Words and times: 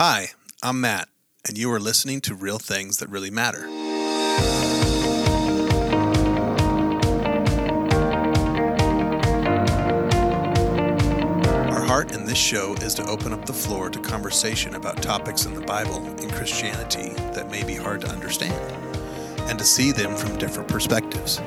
Hi, 0.00 0.28
I'm 0.62 0.80
Matt, 0.80 1.08
and 1.48 1.58
you 1.58 1.72
are 1.72 1.80
listening 1.80 2.20
to 2.20 2.32
Real 2.32 2.60
Things 2.60 2.98
That 2.98 3.08
Really 3.08 3.32
Matter. 3.32 3.66
Our 11.68 11.84
heart 11.84 12.12
in 12.12 12.26
this 12.26 12.38
show 12.38 12.74
is 12.74 12.94
to 12.94 13.04
open 13.08 13.32
up 13.32 13.44
the 13.44 13.52
floor 13.52 13.90
to 13.90 13.98
conversation 13.98 14.76
about 14.76 15.02
topics 15.02 15.46
in 15.46 15.54
the 15.54 15.62
Bible 15.62 15.96
and 15.96 16.32
Christianity 16.32 17.08
that 17.32 17.50
may 17.50 17.64
be 17.64 17.74
hard 17.74 18.00
to 18.02 18.08
understand, 18.08 18.54
and 19.50 19.58
to 19.58 19.64
see 19.64 19.90
them 19.90 20.14
from 20.14 20.38
different 20.38 20.68
perspectives. 20.68 21.40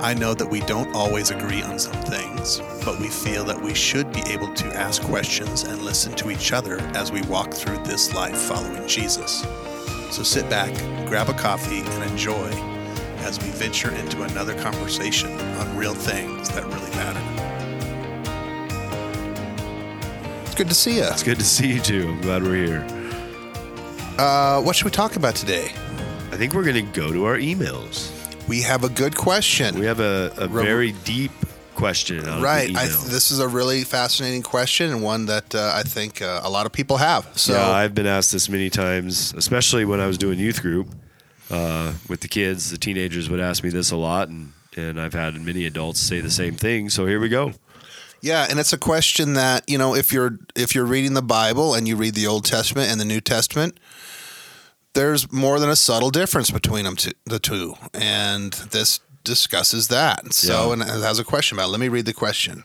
I 0.00 0.14
know 0.14 0.32
that 0.32 0.48
we 0.48 0.60
don't 0.60 0.94
always 0.94 1.30
agree 1.32 1.60
on 1.60 1.76
some 1.76 2.00
things, 2.02 2.60
but 2.84 3.00
we 3.00 3.08
feel 3.08 3.44
that 3.46 3.60
we 3.60 3.74
should 3.74 4.12
be 4.12 4.22
able 4.28 4.54
to 4.54 4.66
ask 4.68 5.02
questions 5.02 5.64
and 5.64 5.82
listen 5.82 6.14
to 6.14 6.30
each 6.30 6.52
other 6.52 6.78
as 6.94 7.10
we 7.10 7.20
walk 7.22 7.52
through 7.52 7.78
this 7.78 8.14
life 8.14 8.36
following 8.36 8.86
Jesus. 8.86 9.44
So 10.12 10.22
sit 10.22 10.48
back, 10.48 10.72
grab 11.08 11.28
a 11.28 11.34
coffee, 11.34 11.80
and 11.80 12.10
enjoy 12.10 12.48
as 13.24 13.40
we 13.42 13.48
venture 13.50 13.90
into 13.90 14.22
another 14.22 14.54
conversation 14.62 15.32
on 15.32 15.76
real 15.76 15.94
things 15.94 16.48
that 16.50 16.64
really 16.64 16.90
matter. 16.92 17.20
It's 20.44 20.54
good 20.54 20.68
to 20.68 20.74
see 20.74 20.98
you. 20.98 21.04
It's 21.04 21.24
good 21.24 21.40
to 21.40 21.44
see 21.44 21.72
you 21.74 21.80
too. 21.80 22.06
I'm 22.08 22.20
glad 22.20 22.44
we're 22.44 22.64
here. 22.66 22.86
Uh, 24.16 24.62
what 24.62 24.76
should 24.76 24.84
we 24.84 24.92
talk 24.92 25.16
about 25.16 25.34
today? 25.34 25.72
I 26.30 26.36
think 26.36 26.54
we're 26.54 26.64
going 26.64 26.86
to 26.86 26.92
go 26.92 27.12
to 27.12 27.24
our 27.24 27.36
emails. 27.36 28.17
We 28.48 28.62
have 28.62 28.82
a 28.82 28.88
good 28.88 29.14
question. 29.14 29.78
We 29.78 29.84
have 29.84 30.00
a, 30.00 30.32
a 30.38 30.48
very 30.48 30.92
deep 31.04 31.32
question. 31.74 32.24
Right. 32.24 32.74
I, 32.74 32.86
this 32.86 33.30
is 33.30 33.40
a 33.40 33.46
really 33.46 33.84
fascinating 33.84 34.42
question 34.42 34.90
and 34.90 35.02
one 35.02 35.26
that 35.26 35.54
uh, 35.54 35.72
I 35.74 35.82
think 35.82 36.22
uh, 36.22 36.40
a 36.42 36.50
lot 36.50 36.64
of 36.64 36.72
people 36.72 36.96
have. 36.96 37.28
So 37.38 37.52
yeah, 37.52 37.68
I've 37.68 37.94
been 37.94 38.06
asked 38.06 38.32
this 38.32 38.48
many 38.48 38.70
times, 38.70 39.34
especially 39.36 39.84
when 39.84 40.00
I 40.00 40.06
was 40.06 40.16
doing 40.16 40.38
youth 40.38 40.62
group 40.62 40.88
uh, 41.50 41.92
with 42.08 42.20
the 42.20 42.28
kids. 42.28 42.70
The 42.70 42.78
teenagers 42.78 43.28
would 43.28 43.38
ask 43.38 43.62
me 43.62 43.68
this 43.68 43.90
a 43.90 43.96
lot, 43.96 44.28
and, 44.28 44.52
and 44.76 44.98
I've 44.98 45.14
had 45.14 45.40
many 45.40 45.66
adults 45.66 46.00
say 46.00 46.20
the 46.20 46.30
same 46.30 46.54
thing. 46.54 46.88
So 46.88 47.06
here 47.06 47.20
we 47.20 47.28
go. 47.28 47.52
Yeah, 48.20 48.46
and 48.48 48.58
it's 48.58 48.72
a 48.72 48.78
question 48.78 49.34
that 49.34 49.62
you 49.68 49.78
know 49.78 49.94
if 49.94 50.12
you're 50.12 50.38
if 50.56 50.74
you're 50.74 50.86
reading 50.86 51.14
the 51.14 51.22
Bible 51.22 51.74
and 51.74 51.86
you 51.86 51.96
read 51.96 52.14
the 52.14 52.26
Old 52.26 52.44
Testament 52.44 52.90
and 52.90 53.00
the 53.00 53.04
New 53.04 53.20
Testament, 53.20 53.78
there's 54.98 55.30
more 55.32 55.60
than 55.60 55.70
a 55.70 55.76
subtle 55.76 56.10
difference 56.10 56.50
between 56.50 56.84
them 56.84 56.96
two, 56.96 57.12
the 57.24 57.38
two, 57.38 57.74
and 57.94 58.52
this 58.72 58.98
discusses 59.22 59.88
that. 59.88 60.32
So, 60.34 60.66
Yeah. 60.66 60.72
and 60.72 60.82
it 60.82 60.88
has 60.88 61.18
a 61.20 61.24
question 61.24 61.56
about. 61.56 61.68
It. 61.68 61.70
Let 61.72 61.80
me 61.80 61.88
read 61.88 62.04
the 62.06 62.12
question. 62.12 62.64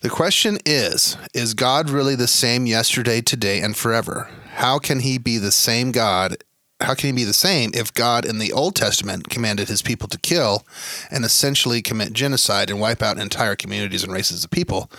The 0.00 0.08
question 0.08 0.58
is: 0.64 1.18
Is 1.34 1.52
God 1.52 1.90
really 1.90 2.14
the 2.14 2.26
same 2.26 2.64
yesterday, 2.64 3.20
today, 3.20 3.60
and 3.60 3.76
forever? 3.76 4.30
How 4.54 4.78
can 4.78 5.00
He 5.00 5.18
be 5.18 5.36
the 5.36 5.52
same 5.52 5.92
God? 5.92 6.38
How 6.80 6.94
can 6.94 7.08
He 7.08 7.12
be 7.12 7.24
the 7.24 7.32
same 7.32 7.70
if 7.74 7.92
God 7.92 8.24
in 8.24 8.38
the 8.38 8.52
Old 8.52 8.74
Testament 8.74 9.28
commanded 9.28 9.68
His 9.68 9.82
people 9.82 10.08
to 10.08 10.18
kill 10.18 10.66
and 11.10 11.24
essentially 11.24 11.82
commit 11.82 12.12
genocide 12.12 12.70
and 12.70 12.80
wipe 12.80 13.02
out 13.02 13.18
entire 13.18 13.54
communities 13.54 14.02
and 14.02 14.12
races 14.12 14.44
of 14.44 14.50
people, 14.50 14.90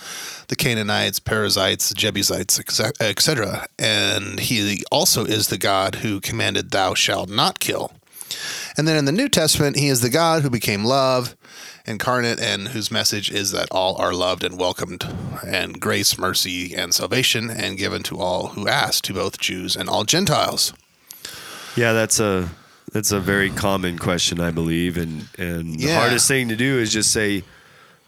the 0.48 0.56
Canaanites, 0.56 1.18
Perizzites, 1.18 1.92
Jebusites, 1.94 2.60
etc. 3.00 3.66
And 3.78 4.38
He 4.38 4.84
also 4.92 5.24
is 5.24 5.48
the 5.48 5.58
God 5.58 5.96
who 5.96 6.20
commanded, 6.20 6.70
"Thou 6.70 6.94
shalt 6.94 7.28
not 7.28 7.58
kill." 7.58 7.92
And 8.76 8.88
then 8.88 8.96
in 8.96 9.04
the 9.04 9.12
New 9.12 9.28
Testament, 9.28 9.76
He 9.76 9.88
is 9.88 10.00
the 10.00 10.08
God 10.08 10.42
who 10.42 10.50
became 10.50 10.84
love 10.84 11.36
incarnate 11.84 12.38
and 12.38 12.68
whose 12.68 12.92
message 12.92 13.28
is 13.28 13.50
that 13.50 13.66
all 13.72 13.96
are 13.96 14.14
loved 14.14 14.44
and 14.44 14.56
welcomed, 14.56 15.04
and 15.44 15.80
grace, 15.80 16.16
mercy, 16.16 16.76
and 16.76 16.94
salvation, 16.94 17.50
and 17.50 17.76
given 17.76 18.04
to 18.04 18.20
all 18.20 18.48
who 18.48 18.68
ask, 18.68 19.02
to 19.02 19.12
both 19.12 19.40
Jews 19.40 19.74
and 19.74 19.88
all 19.88 20.04
Gentiles. 20.04 20.72
Yeah, 21.76 21.92
that's 21.92 22.20
a 22.20 22.48
that's 22.92 23.12
a 23.12 23.20
very 23.20 23.50
common 23.50 23.98
question, 23.98 24.40
I 24.40 24.50
believe, 24.50 24.96
and 24.96 25.26
and 25.38 25.78
the 25.78 25.92
hardest 25.94 26.28
thing 26.28 26.48
to 26.48 26.56
do 26.56 26.78
is 26.78 26.92
just 26.92 27.10
say, 27.12 27.42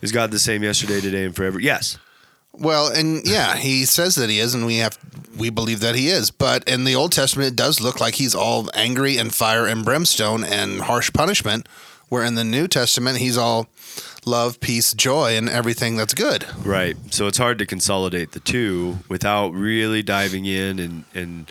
"Is 0.03 0.13
God 0.13 0.31
the 0.31 0.39
same 0.39 0.63
yesterday, 0.63 1.01
today, 1.01 1.25
and 1.25 1.35
forever?" 1.35 1.59
Yes. 1.59 1.99
Well, 2.53 2.89
and 2.89 3.27
yeah, 3.27 3.57
he 3.57 3.85
says 3.85 4.15
that 4.15 4.31
he 4.31 4.39
is, 4.39 4.55
and 4.55 4.65
we 4.67 4.77
have 4.79 4.99
we 5.37 5.51
believe 5.51 5.81
that 5.81 5.95
he 5.95 6.09
is. 6.09 6.31
But 6.31 6.69
in 6.69 6.85
the 6.85 6.95
Old 6.95 7.13
Testament, 7.13 7.49
it 7.49 7.57
does 7.57 7.81
look 7.81 8.01
like 8.01 8.15
he's 8.15 8.35
all 8.35 8.71
angry 8.75 9.17
and 9.17 9.35
fire 9.35 9.67
and 9.67 9.85
brimstone 9.85 10.45
and 10.45 10.83
harsh 10.83 11.13
punishment. 11.13 11.69
Where 12.11 12.23
in 12.23 12.35
the 12.37 12.45
New 12.45 12.69
Testament, 12.69 13.19
he's 13.19 13.37
all 13.37 13.67
love, 14.25 14.61
peace, 14.61 14.93
joy, 14.93 15.37
and 15.37 15.49
everything 15.49 15.97
that's 15.97 16.15
good. 16.15 16.47
Right. 16.65 16.97
So 17.11 17.27
it's 17.27 17.39
hard 17.39 17.59
to 17.59 17.67
consolidate 17.67 18.33
the 18.33 18.41
two 18.41 18.99
without 19.09 19.49
really 19.53 20.03
diving 20.03 20.45
in 20.45 20.79
and 20.79 21.05
and 21.15 21.51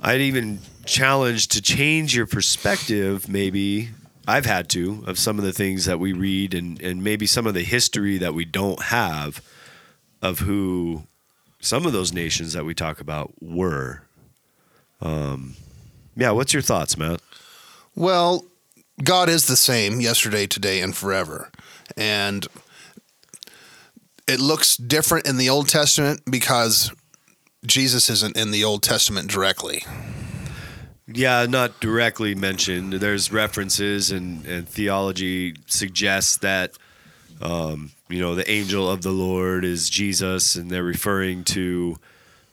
I'd 0.00 0.20
even 0.20 0.60
challenge 0.86 1.48
to 1.48 1.62
change 1.62 2.14
your 2.14 2.26
perspective 2.26 3.28
maybe 3.28 3.90
I've 4.26 4.46
had 4.46 4.68
to 4.70 5.04
of 5.06 5.18
some 5.18 5.38
of 5.38 5.44
the 5.44 5.52
things 5.52 5.84
that 5.84 6.00
we 6.00 6.12
read 6.12 6.54
and 6.54 6.80
and 6.80 7.04
maybe 7.04 7.26
some 7.26 7.46
of 7.46 7.54
the 7.54 7.62
history 7.62 8.18
that 8.18 8.34
we 8.34 8.44
don't 8.44 8.82
have 8.84 9.42
of 10.22 10.40
who 10.40 11.04
some 11.60 11.86
of 11.86 11.92
those 11.92 12.12
nations 12.12 12.52
that 12.54 12.64
we 12.64 12.74
talk 12.74 13.00
about 13.00 13.32
were. 13.40 14.02
Um 15.00 15.56
yeah, 16.16 16.30
what's 16.30 16.52
your 16.52 16.62
thoughts, 16.62 16.96
Matt? 16.96 17.20
Well, 17.94 18.44
God 19.02 19.28
is 19.28 19.46
the 19.46 19.56
same 19.56 20.00
yesterday, 20.00 20.46
today, 20.46 20.80
and 20.80 20.96
forever. 20.96 21.50
And 21.96 22.46
it 24.26 24.40
looks 24.40 24.76
different 24.76 25.26
in 25.26 25.36
the 25.36 25.50
Old 25.50 25.68
Testament 25.68 26.22
because 26.30 26.92
Jesus 27.66 28.08
isn't 28.08 28.36
in 28.36 28.52
the 28.52 28.64
Old 28.64 28.82
Testament 28.82 29.28
directly. 29.28 29.84
Yeah, 31.06 31.46
not 31.46 31.80
directly 31.80 32.34
mentioned. 32.34 32.94
There's 32.94 33.30
references 33.30 34.10
and, 34.10 34.44
and 34.46 34.66
theology 34.66 35.54
suggests 35.66 36.38
that 36.38 36.78
um, 37.42 37.92
you 38.08 38.20
know 38.20 38.34
the 38.34 38.50
angel 38.50 38.90
of 38.90 39.02
the 39.02 39.10
Lord 39.10 39.64
is 39.64 39.90
Jesus, 39.90 40.54
and 40.56 40.70
they're 40.70 40.82
referring 40.82 41.44
to 41.44 41.98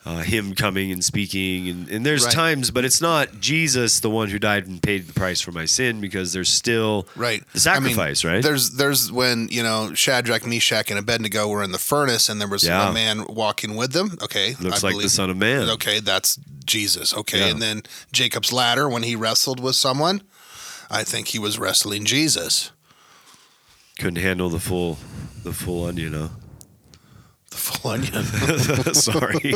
uh, 0.04 0.18
him 0.22 0.54
coming 0.54 0.90
and 0.90 1.04
speaking. 1.04 1.68
And, 1.68 1.88
and 1.88 2.04
there's 2.04 2.24
Right. 2.24 2.34
times, 2.34 2.70
but 2.72 2.84
it's 2.84 3.00
not 3.00 3.40
Jesus, 3.40 4.00
the 4.00 4.10
one 4.10 4.30
who 4.30 4.38
died 4.38 4.66
and 4.66 4.82
paid 4.82 5.06
the 5.06 5.12
price 5.12 5.40
for 5.40 5.52
my 5.52 5.64
sin, 5.64 6.00
because 6.00 6.32
there's 6.32 6.48
still 6.48 7.06
Right. 7.14 7.44
the 7.52 7.60
sacrifice, 7.60 8.24
I 8.24 8.28
mean, 8.28 8.34
right? 8.36 8.42
There's 8.42 8.70
there's 8.70 9.12
when, 9.12 9.48
you 9.50 9.62
know, 9.62 9.94
Shadrach, 9.94 10.44
Meshach, 10.46 10.90
and 10.90 10.98
Abednego 10.98 11.46
were 11.48 11.62
in 11.62 11.70
the 11.70 11.78
furnace 11.78 12.28
and 12.28 12.40
there 12.40 12.48
was 12.48 12.64
Yeah. 12.64 12.90
a 12.90 12.92
man 12.92 13.26
walking 13.28 13.76
with 13.76 13.92
them. 13.92 14.18
Okay. 14.22 14.56
Looks 14.60 14.82
I 14.82 14.88
like 14.88 15.00
the 15.02 15.08
Son 15.08 15.30
of 15.30 15.36
Man. 15.36 15.68
Okay, 15.70 16.00
that's 16.00 16.36
Jesus. 16.64 17.14
Okay. 17.14 17.38
Yeah. 17.38 17.46
And 17.46 17.62
then 17.62 17.82
Jacob's 18.12 18.52
ladder 18.52 18.88
when 18.88 19.04
he 19.04 19.14
wrestled 19.14 19.60
with 19.60 19.76
someone, 19.76 20.22
I 20.90 21.04
think 21.04 21.28
he 21.28 21.38
was 21.38 21.58
wrestling 21.58 22.04
Jesus. 22.04 22.70
Couldn't 23.98 24.16
handle 24.22 24.48
the 24.50 24.58
full 24.58 24.98
the 25.44 25.52
full 25.52 25.84
onion, 25.84 26.12
huh? 26.12 26.28
The 27.52 27.58
full 27.58 27.90
onion. 27.90 28.24
Sorry, 28.94 29.38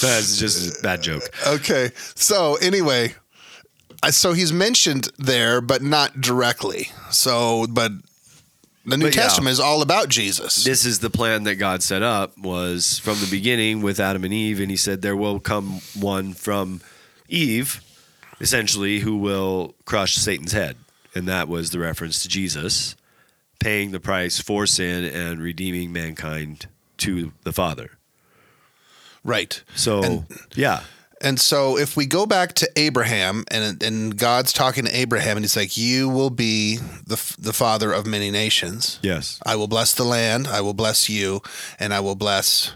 that's 0.00 0.36
just 0.38 0.78
a 0.78 0.82
bad 0.82 1.02
joke. 1.02 1.22
Okay. 1.46 1.90
So 2.14 2.54
anyway, 2.56 3.14
so 4.08 4.32
he's 4.32 4.52
mentioned 4.54 5.08
there, 5.18 5.60
but 5.60 5.82
not 5.82 6.18
directly. 6.20 6.88
So, 7.10 7.66
but 7.68 7.92
the 8.86 8.96
New 8.96 9.06
But 9.06 9.16
yeah. 9.16 9.22
Testament 9.22 9.52
is 9.52 9.60
all 9.60 9.82
about 9.82 10.08
Jesus. 10.08 10.64
this 10.64 10.86
is 10.86 11.00
the 11.00 11.10
plan 11.10 11.42
that 11.44 11.56
God 11.56 11.82
set 11.82 12.02
up 12.02 12.36
was 12.38 12.98
from 12.98 13.18
the 13.20 13.28
beginning 13.30 13.82
with 13.82 14.00
Adam 14.00 14.24
and 14.24 14.32
Eve 14.32 14.60
and 14.60 14.70
he 14.70 14.76
said 14.78 15.02
there 15.02 15.16
will 15.16 15.38
come 15.40 15.80
one 15.98 16.32
from 16.32 16.80
Eve 17.28 17.82
essentially 18.40 19.00
who 19.00 19.18
will 19.18 19.74
crush 19.84 20.14
Satan's 20.14 20.52
head 20.52 20.76
and 21.14 21.28
that 21.28 21.46
was 21.46 21.70
the 21.70 21.78
reference 21.78 22.22
to 22.22 22.28
Jesus 22.28 22.96
paying 23.60 23.92
the 23.92 24.00
price 24.00 24.40
for 24.40 24.66
sin 24.66 25.04
and 25.04 25.40
redeeming 25.40 25.92
mankind 25.92 26.66
to 26.98 27.32
the 27.44 27.52
Father. 27.52 27.90
right. 29.24 29.62
So 29.76 30.02
And- 30.02 30.26
yeah, 30.54 30.80
And 31.22 31.38
so 31.38 31.76
if 31.76 31.96
we 31.98 32.06
go 32.06 32.24
back 32.24 32.54
to 32.54 32.68
Abraham 32.76 33.44
and 33.50 33.82
and 33.82 34.16
God's 34.16 34.54
talking 34.54 34.86
to 34.86 34.96
Abraham 34.96 35.36
and 35.36 35.44
he's 35.44 35.54
like, 35.56 35.76
"You 35.76 36.08
will 36.08 36.30
be 36.30 36.78
the 37.06 37.20
the 37.38 37.52
father 37.52 37.92
of 37.92 38.06
many 38.06 38.30
nations. 38.30 38.98
yes. 39.02 39.38
I 39.44 39.54
will 39.56 39.68
bless 39.68 39.92
the 39.92 40.04
land. 40.04 40.46
I 40.48 40.62
will 40.62 40.72
bless 40.72 41.10
you, 41.10 41.42
and 41.78 41.92
I 41.92 42.00
will 42.00 42.14
bless." 42.16 42.72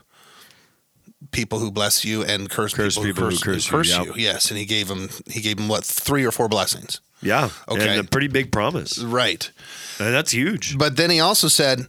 People 1.32 1.58
who 1.58 1.70
bless 1.72 2.04
you 2.04 2.22
and 2.22 2.48
curse, 2.50 2.74
Curse 2.74 2.96
people 2.98 3.30
who 3.30 3.38
curse 3.38 3.88
you, 3.88 4.04
yep. 4.04 4.14
Yes, 4.16 4.50
and 4.50 4.58
he 4.58 4.66
gave 4.66 4.88
him 4.90 5.08
he 5.26 5.40
gave 5.40 5.58
him 5.58 5.66
what 5.68 5.82
three 5.84 6.24
or 6.24 6.30
four 6.30 6.48
blessings. 6.48 7.00
Yeah. 7.22 7.48
Okay. 7.66 7.88
And 7.88 8.00
a 8.00 8.04
pretty 8.04 8.28
big 8.28 8.52
promise. 8.52 8.98
Right. 8.98 9.50
And 9.98 10.14
that's 10.14 10.32
huge. 10.32 10.76
But 10.78 10.96
then 10.96 11.10
he 11.10 11.20
also 11.20 11.48
said, 11.48 11.86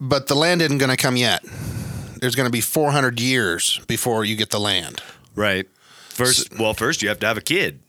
but 0.00 0.26
the 0.28 0.34
land 0.34 0.62
isn't 0.62 0.78
going 0.78 0.90
to 0.90 0.96
come 0.96 1.16
yet. 1.16 1.42
There's 2.20 2.34
going 2.34 2.46
to 2.46 2.52
be 2.52 2.60
400 2.60 3.20
years 3.20 3.80
before 3.86 4.24
you 4.24 4.36
get 4.36 4.50
the 4.50 4.60
land. 4.60 5.00
Right. 5.34 5.66
First 6.08 6.58
well, 6.58 6.74
first 6.74 7.00
you 7.02 7.08
have 7.08 7.20
to 7.20 7.26
have 7.26 7.36
a 7.38 7.40
kid. 7.42 7.80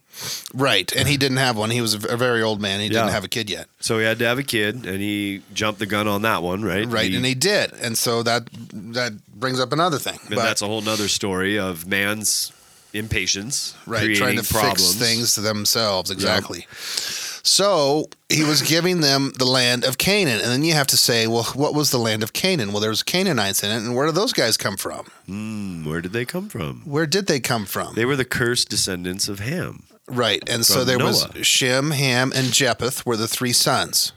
Right. 0.54 0.90
And 0.94 1.08
he 1.08 1.16
didn't 1.16 1.38
have 1.38 1.56
one. 1.56 1.70
He 1.70 1.80
was 1.80 1.94
a 1.94 2.16
very 2.16 2.42
old 2.42 2.60
man. 2.60 2.80
He 2.80 2.88
didn't 2.88 3.06
Yeah. 3.06 3.12
have 3.12 3.24
a 3.24 3.28
kid 3.28 3.48
yet. 3.50 3.68
So 3.80 3.98
he 3.98 4.04
had 4.04 4.18
to 4.18 4.26
have 4.26 4.38
a 4.38 4.42
kid, 4.42 4.84
and 4.86 5.00
he 5.00 5.42
jumped 5.54 5.78
the 5.80 5.86
gun 5.86 6.06
on 6.06 6.22
that 6.22 6.42
one, 6.42 6.62
right? 6.62 6.86
Right. 6.86 7.12
and 7.12 7.24
he 7.24 7.34
did. 7.34 7.72
And 7.72 7.96
so 7.96 8.22
that 8.22 8.48
that 8.92 9.14
brings 9.34 9.58
up 9.60 9.72
another 9.72 9.98
thing. 9.98 10.18
and 10.28 10.36
that's 10.38 10.62
a 10.62 10.66
whole 10.66 10.82
nother 10.82 11.08
story 11.08 11.58
of 11.58 11.86
man's 11.86 12.52
impatience, 12.92 13.74
right 13.86 14.00
creating 14.00 14.16
trying 14.22 14.36
to 14.36 14.44
problems. 14.44 14.94
fix 14.96 15.08
things 15.08 15.34
themselves 15.36 16.10
exactly 16.10 16.66
so 17.42 18.08
he 18.28 18.44
was 18.44 18.62
giving 18.62 19.00
them 19.00 19.32
the 19.38 19.44
land 19.44 19.84
of 19.84 19.98
canaan 19.98 20.40
and 20.40 20.50
then 20.50 20.62
you 20.62 20.72
have 20.74 20.86
to 20.86 20.96
say 20.96 21.26
well 21.26 21.44
what 21.54 21.74
was 21.74 21.90
the 21.90 21.98
land 21.98 22.22
of 22.22 22.32
canaan 22.32 22.70
well 22.72 22.80
there 22.80 22.90
was 22.90 23.02
canaanites 23.02 23.62
in 23.62 23.70
it 23.70 23.76
and 23.76 23.94
where 23.96 24.06
did 24.06 24.14
those 24.14 24.32
guys 24.32 24.56
come 24.56 24.76
from 24.76 25.06
Hmm, 25.26 25.84
where 25.88 26.00
did 26.00 26.12
they 26.12 26.24
come 26.24 26.48
from? 26.48 26.82
where 26.84 27.06
did 27.06 27.26
they 27.26 27.40
come 27.40 27.64
from 27.66 27.94
They 27.94 28.04
were 28.04 28.16
the 28.16 28.24
cursed 28.24 28.68
descendants 28.68 29.28
of 29.28 29.40
Ham. 29.40 29.84
right 30.08 30.42
and 30.48 30.64
so 30.66 30.84
there 30.84 30.98
Noah. 30.98 31.06
was 31.06 31.28
shem 31.46 31.92
ham 31.92 32.32
and 32.34 32.52
japheth 32.52 33.04
were 33.06 33.16
the 33.16 33.28
three 33.28 33.52
sons 33.52 34.12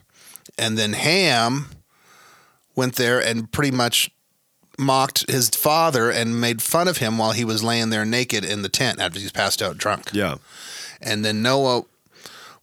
and 0.57 0.77
then 0.77 0.93
ham 0.93 1.67
went 2.75 2.95
there 2.95 3.19
and 3.19 3.51
pretty 3.51 3.71
much 3.71 4.09
mocked 4.79 5.29
his 5.29 5.49
father 5.49 6.09
and 6.09 6.41
made 6.41 6.59
fun 6.61 6.87
of 6.87 6.97
him 6.97 7.17
while 7.19 7.31
he 7.31 7.45
was 7.45 7.63
laying 7.63 7.91
there 7.91 8.03
naked 8.05 8.43
in 8.43 8.63
the 8.63 8.69
tent 8.69 8.99
after 8.99 9.19
he's 9.19 9.31
passed 9.31 9.61
out 9.61 9.77
drunk 9.77 10.09
Yeah. 10.13 10.35
And 10.99 11.23
then 11.23 11.41
Noah 11.41 11.83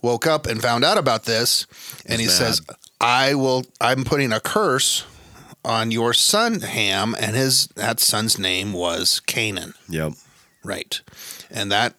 woke 0.03 0.27
up 0.27 0.47
and 0.47 0.61
found 0.63 0.85
out 0.85 0.99
about 0.99 1.25
this, 1.25 1.67
and 2.07 2.21
he 2.21 2.27
mad. 2.27 2.33
says, 2.37 2.63
"I 3.01 3.35
will. 3.35 3.65
I'm 3.81 4.05
putting 4.05 4.33
a 4.33 4.41
curse 4.41 5.05
on 5.65 5.91
your 5.91 6.15
son 6.15 6.61
Ham, 6.63 7.15
and 7.21 7.37
his 7.37 7.69
that 7.77 8.01
son's 8.01 8.39
name 8.39 8.73
was 8.73 9.21
Canaan, 9.27 9.75
Yep. 9.89 10.13
right? 10.65 11.01
And 11.51 11.71
that 11.71 11.95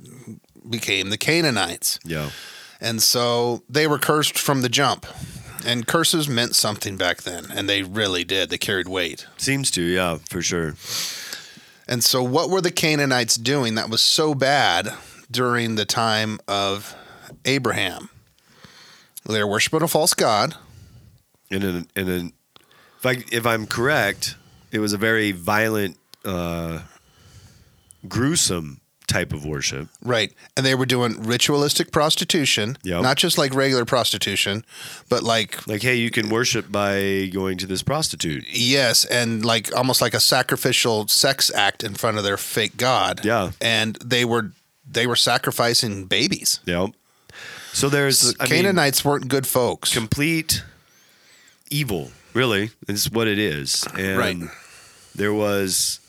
became 0.70 1.10
the 1.10 1.18
Canaanites, 1.18 2.00
Yeah. 2.04 2.30
and 2.80 3.02
so 3.04 3.64
they 3.70 3.86
were 3.88 4.00
cursed 4.00 4.38
from 4.38 4.62
the 4.62 4.70
jump." 4.70 5.06
And 5.64 5.86
curses 5.86 6.28
meant 6.28 6.56
something 6.56 6.98
back 6.98 7.22
then, 7.22 7.52
and 7.54 7.70
they 7.70 7.84
really 7.84 8.24
did. 8.24 8.50
They 8.50 8.58
carried 8.58 8.88
weight. 8.88 9.28
Seems 9.38 9.70
to, 9.72 9.84
yeah, 9.84 10.18
for 10.28 10.42
sure. 10.42 10.74
And 11.88 12.04
so, 12.04 12.24
what 12.24 12.50
were 12.50 12.62
the 12.62 12.72
Canaanites 12.72 13.36
doing 13.36 13.76
that 13.76 13.88
was 13.88 14.02
so 14.02 14.34
bad 14.34 14.92
during 15.30 15.76
the 15.76 15.86
time 15.86 16.40
of 16.48 16.96
Abraham? 17.46 18.10
They 19.28 19.40
were 19.40 19.48
worshiping 19.50 19.82
a 19.82 19.88
false 19.88 20.14
god. 20.14 20.56
And 21.50 21.64
in, 21.64 21.88
in 21.96 22.10
an, 22.10 22.34
if 23.00 23.06
I 23.06 23.24
if 23.32 23.46
I'm 23.46 23.68
correct, 23.68 24.36
it 24.72 24.80
was 24.80 24.94
a 24.94 24.98
very 24.98 25.32
violent, 25.32 25.98
uh, 26.26 26.80
gruesome 28.08 28.80
type 29.08 29.34
of 29.34 29.44
worship. 29.46 29.90
Right. 30.02 30.32
And 30.56 30.66
they 30.66 30.74
were 30.74 30.86
doing 30.86 31.22
ritualistic 31.24 31.92
prostitution, 31.92 32.78
Yep. 32.84 33.02
not 33.04 33.18
just 33.18 33.38
like 33.38 33.54
regular 33.54 33.84
prostitution, 33.84 34.64
but 35.10 35.22
like, 35.22 35.68
Like, 35.68 35.82
hey, 35.82 35.96
you 35.96 36.10
can 36.10 36.30
worship 36.30 36.72
by 36.72 37.30
going 37.34 37.58
to 37.58 37.68
this 37.68 37.84
prostitute. 37.84 38.46
yes, 38.50 39.04
and 39.06 39.44
like 39.44 39.76
almost 39.76 40.02
like 40.02 40.14
a 40.14 40.20
sacrificial 40.22 41.08
sex 41.10 41.52
act 41.54 41.84
in 41.84 41.94
front 41.96 42.18
of 42.18 42.24
their 42.24 42.38
fake 42.38 42.78
god. 42.78 43.26
Yeah. 43.26 43.52
And 43.60 43.96
they 43.98 44.24
were 44.26 44.52
they 44.90 45.06
were 45.08 45.16
sacrificing 45.18 46.06
babies. 46.06 46.60
Yep. 46.66 46.92
So 47.74 47.90
there's 47.90 48.36
I 48.40 48.44
mean, 48.44 48.50
Canaanites 48.64 49.04
weren't 49.06 49.28
good 49.28 49.48
folks. 49.48 49.94
complete 49.94 50.64
evil, 51.70 52.12
really. 52.34 52.72
Is 52.88 53.10
what 53.12 53.28
it 53.28 53.40
is. 53.40 53.86
And 53.98 54.18
Right. 54.18 54.38
there 55.16 55.34
was 55.34 56.00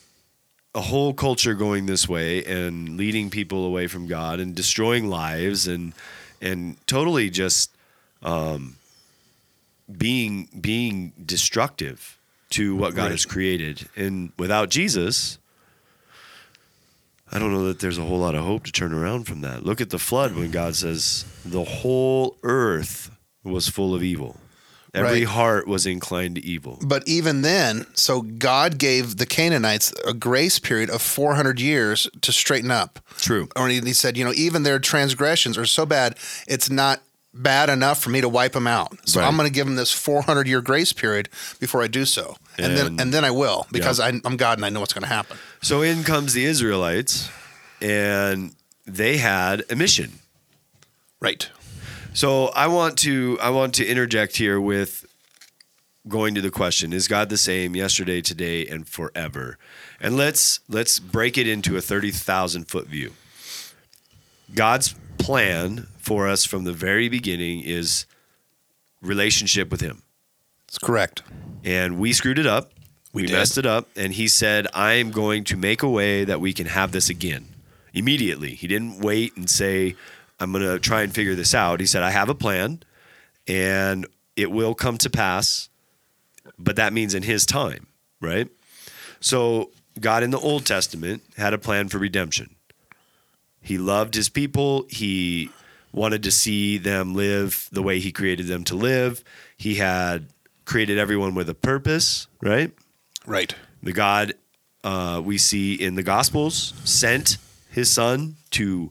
a 0.75 0.81
whole 0.81 1.13
culture 1.15 1.55
going 1.55 1.87
this 1.87 2.09
way 2.09 2.45
and 2.45 2.97
leading 2.97 3.31
people 3.31 3.65
away 3.67 3.87
from 3.87 4.07
God 4.07 4.41
and 4.41 4.55
destroying 4.55 5.09
lives 5.09 5.67
and 5.69 5.93
and 6.41 6.77
totally 6.87 7.31
just 7.31 7.71
um, 8.23 8.77
being 9.97 10.49
being 10.61 11.13
destructive 11.25 12.19
to 12.51 12.75
what 12.77 12.95
God 12.95 13.03
Right. 13.05 13.11
has 13.13 13.25
created. 13.25 13.89
And 13.97 14.33
without 14.39 14.69
Jesus, 14.71 15.39
I 17.33 17.39
don't 17.39 17.53
know 17.53 17.67
that 17.69 17.79
there's 17.81 17.99
a 17.99 18.05
whole 18.05 18.19
lot 18.19 18.35
of 18.35 18.45
hope 18.45 18.65
to 18.65 18.73
turn 18.73 18.93
around 18.93 19.25
from 19.25 19.41
that. 19.41 19.65
Look 19.65 19.81
at 19.81 19.91
the 19.91 19.99
flood 19.99 20.35
when 20.35 20.51
God 20.51 20.77
says 20.77 21.25
the 21.45 21.65
whole 21.65 22.37
earth 22.43 23.11
was 23.43 23.69
full 23.69 23.95
of 23.95 24.03
evil. 24.03 24.37
Every 24.95 25.21
Right. 25.21 25.29
heart 25.29 25.67
was 25.67 25.87
inclined 25.87 26.35
to 26.35 26.45
evil. 26.45 26.79
But 26.85 27.03
even 27.09 27.41
then, 27.41 27.87
so 27.95 28.21
God 28.21 28.77
gave 28.77 29.17
the 29.17 29.25
Canaanites 29.25 29.91
a 30.07 30.13
grace 30.13 30.59
period 30.59 30.91
of 30.91 31.01
400 31.01 31.59
years 31.59 32.07
to 32.21 32.31
straighten 32.31 32.71
up. 32.71 33.01
True. 33.17 33.49
Or 33.57 33.69
he 33.69 33.81
he 33.81 33.95
said, 33.95 34.19
you 34.19 34.25
know, 34.27 34.35
even 34.37 34.65
their 34.65 34.79
transgressions 34.79 35.57
are 35.57 35.65
so 35.65 35.87
bad, 35.87 36.17
it's 36.47 36.69
not 36.69 37.01
bad 37.35 37.71
enough 37.71 38.01
for 38.03 38.11
me 38.11 38.21
to 38.21 38.29
wipe 38.29 38.53
them 38.53 38.67
out. 38.67 38.93
So 39.09 39.21
Right. 39.21 39.27
I'm 39.27 39.37
going 39.37 39.47
to 39.49 39.53
give 39.53 39.67
them 39.67 39.77
this 39.77 39.91
400 39.93 40.47
year 40.47 40.61
grace 40.61 40.93
period 40.93 41.29
before 41.61 41.83
I 41.83 41.87
do 41.87 42.05
so. 42.05 42.37
And, 42.59 42.77
then 42.77 42.87
And- 42.87 43.01
and 43.01 43.15
then 43.15 43.25
I 43.25 43.31
will 43.31 43.67
because 43.73 43.99
I, 44.01 44.09
I'm 44.25 44.37
God 44.37 44.59
and 44.59 44.65
I 44.65 44.69
know 44.69 44.81
what's 44.81 44.93
going 44.93 45.03
to 45.03 45.09
happen. 45.09 45.39
So 45.63 45.81
in 45.83 46.05
comes 46.05 46.35
the 46.35 46.45
Israelites, 46.45 47.31
and 47.81 48.55
they 48.87 49.17
had 49.17 49.65
a 49.71 49.77
mission. 49.77 50.19
Right. 51.21 51.49
So 52.15 52.49
I 52.49 52.67
want 52.67 52.99
to 52.99 53.39
I 53.41 53.49
want 53.51 53.75
to 53.77 53.87
interject 53.87 54.37
here 54.37 54.61
with 54.61 55.07
going 56.07 56.35
to 56.35 56.41
the 56.43 56.51
question: 56.51 56.93
Is 56.93 57.09
God 57.09 57.31
the 57.31 57.39
same 57.39 57.75
yesterday, 57.75 58.21
today, 58.21 58.67
and 58.67 58.87
forever? 58.87 59.57
And 60.01 60.17
let's 60.17 60.61
let's 60.69 60.99
break 60.99 61.39
it 61.39 61.47
into 61.49 61.77
a 61.77 61.81
thirty 61.81 62.11
thousand 62.11 62.69
foot 62.69 62.87
view. 62.89 63.13
God's 64.55 64.95
plan 65.19 65.87
for 65.99 66.29
us 66.29 66.45
from 66.45 66.65
the 66.65 66.73
very 66.73 67.09
beginning 67.09 67.61
is 67.63 68.07
relationship 69.01 69.71
with 69.71 69.81
Him, 69.81 70.03
That's 70.67 70.79
correct. 70.79 71.23
and 71.65 71.99
we 71.99 72.13
screwed 72.13 72.39
it 72.39 72.47
up. 72.47 72.73
We 73.13 73.23
We, 73.25 73.33
messed 73.33 73.59
it 73.59 73.67
up, 73.67 73.89
and 73.95 74.13
He 74.15 74.27
said, 74.29 74.67
"I 74.75 74.95
am 74.95 75.11
going 75.11 75.45
to 75.45 75.57
make 75.57 75.83
a 75.83 75.89
way 75.89 76.25
that 76.25 76.41
we 76.41 76.53
can 76.53 76.67
have 76.67 76.93
this 76.93 77.09
again." 77.11 77.49
Immediately, 77.93 78.55
He 78.55 78.67
didn't 78.67 79.01
wait 79.01 79.37
and 79.37 79.51
say, 79.51 79.97
"I'm 80.41 80.51
going 80.53 80.65
to 80.65 80.79
try 80.79 81.03
and 81.03 81.15
figure 81.15 81.35
this 81.35 81.55
out." 81.55 81.81
He 81.81 81.87
said, 81.87 82.03
"I 82.03 82.11
have 82.11 82.29
a 82.29 82.35
plan." 82.35 82.83
and 83.49 84.07
it 84.37 84.53
will 84.53 84.73
come 84.73 84.97
to 84.97 85.11
pass, 85.11 85.69
but 86.61 86.77
that 86.77 86.93
means 86.93 87.13
in 87.13 87.25
his 87.25 87.45
time, 87.45 87.89
right? 88.21 88.49
So, 89.19 89.73
God 89.99 90.23
in 90.23 90.31
the 90.31 90.39
Old 90.39 90.65
Testament 90.65 91.25
had 91.37 91.53
a 91.53 91.59
plan 91.59 91.89
for 91.89 91.99
redemption. 91.99 92.55
He 93.63 93.79
loved 93.79 94.15
his 94.15 94.29
people, 94.29 94.87
he 94.91 95.51
wanted 95.93 96.23
to 96.25 96.31
see 96.31 96.79
them 96.79 97.15
live 97.15 97.69
the 97.71 97.83
way 97.83 98.01
he 98.01 98.13
created 98.13 98.47
them 98.47 98.65
to 98.65 98.75
live. 98.75 99.23
He 99.57 99.77
had 99.77 100.27
created 100.65 100.99
everyone 100.99 101.35
with 101.35 101.49
a 101.49 101.55
purpose, 101.55 102.27
right? 102.41 102.73
Right. 103.27 103.55
The 103.83 103.93
God 103.93 104.35
uh, 104.85 105.21
we 105.25 105.39
see 105.39 105.75
in 105.75 105.95
the 105.95 106.03
Gospels 106.03 106.73
sent 106.85 107.37
his 107.71 107.91
son 107.91 108.37
to 108.51 108.91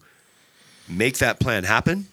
make 0.87 1.17
that 1.19 1.39
plan 1.39 1.63
happen. 1.63 2.07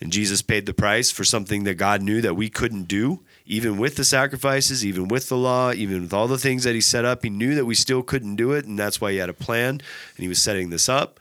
And 0.00 0.12
Jesus 0.12 0.42
paid 0.42 0.66
the 0.66 0.74
price 0.74 1.10
for 1.10 1.24
something 1.24 1.64
that 1.64 1.74
God 1.74 2.02
knew 2.02 2.20
that 2.20 2.34
we 2.34 2.50
couldn't 2.50 2.88
do, 2.88 3.20
even 3.46 3.78
with 3.78 3.96
the 3.96 4.04
sacrifices, 4.04 4.84
even 4.84 5.08
with 5.08 5.28
the 5.28 5.36
law, 5.36 5.72
even 5.72 6.02
with 6.02 6.12
all 6.12 6.28
the 6.28 6.38
things 6.38 6.64
that 6.64 6.74
he 6.74 6.80
set 6.80 7.04
up. 7.04 7.22
He 7.22 7.30
knew 7.30 7.54
that 7.54 7.64
we 7.64 7.74
still 7.74 8.02
couldn't 8.02 8.36
do 8.36 8.52
it. 8.52 8.66
And 8.66 8.78
that's 8.78 9.00
why 9.00 9.12
he 9.12 9.18
had 9.18 9.30
a 9.30 9.34
plan 9.34 9.70
and 9.70 9.80
he 10.18 10.28
was 10.28 10.42
setting 10.42 10.70
this 10.70 10.88
up. 10.88 11.18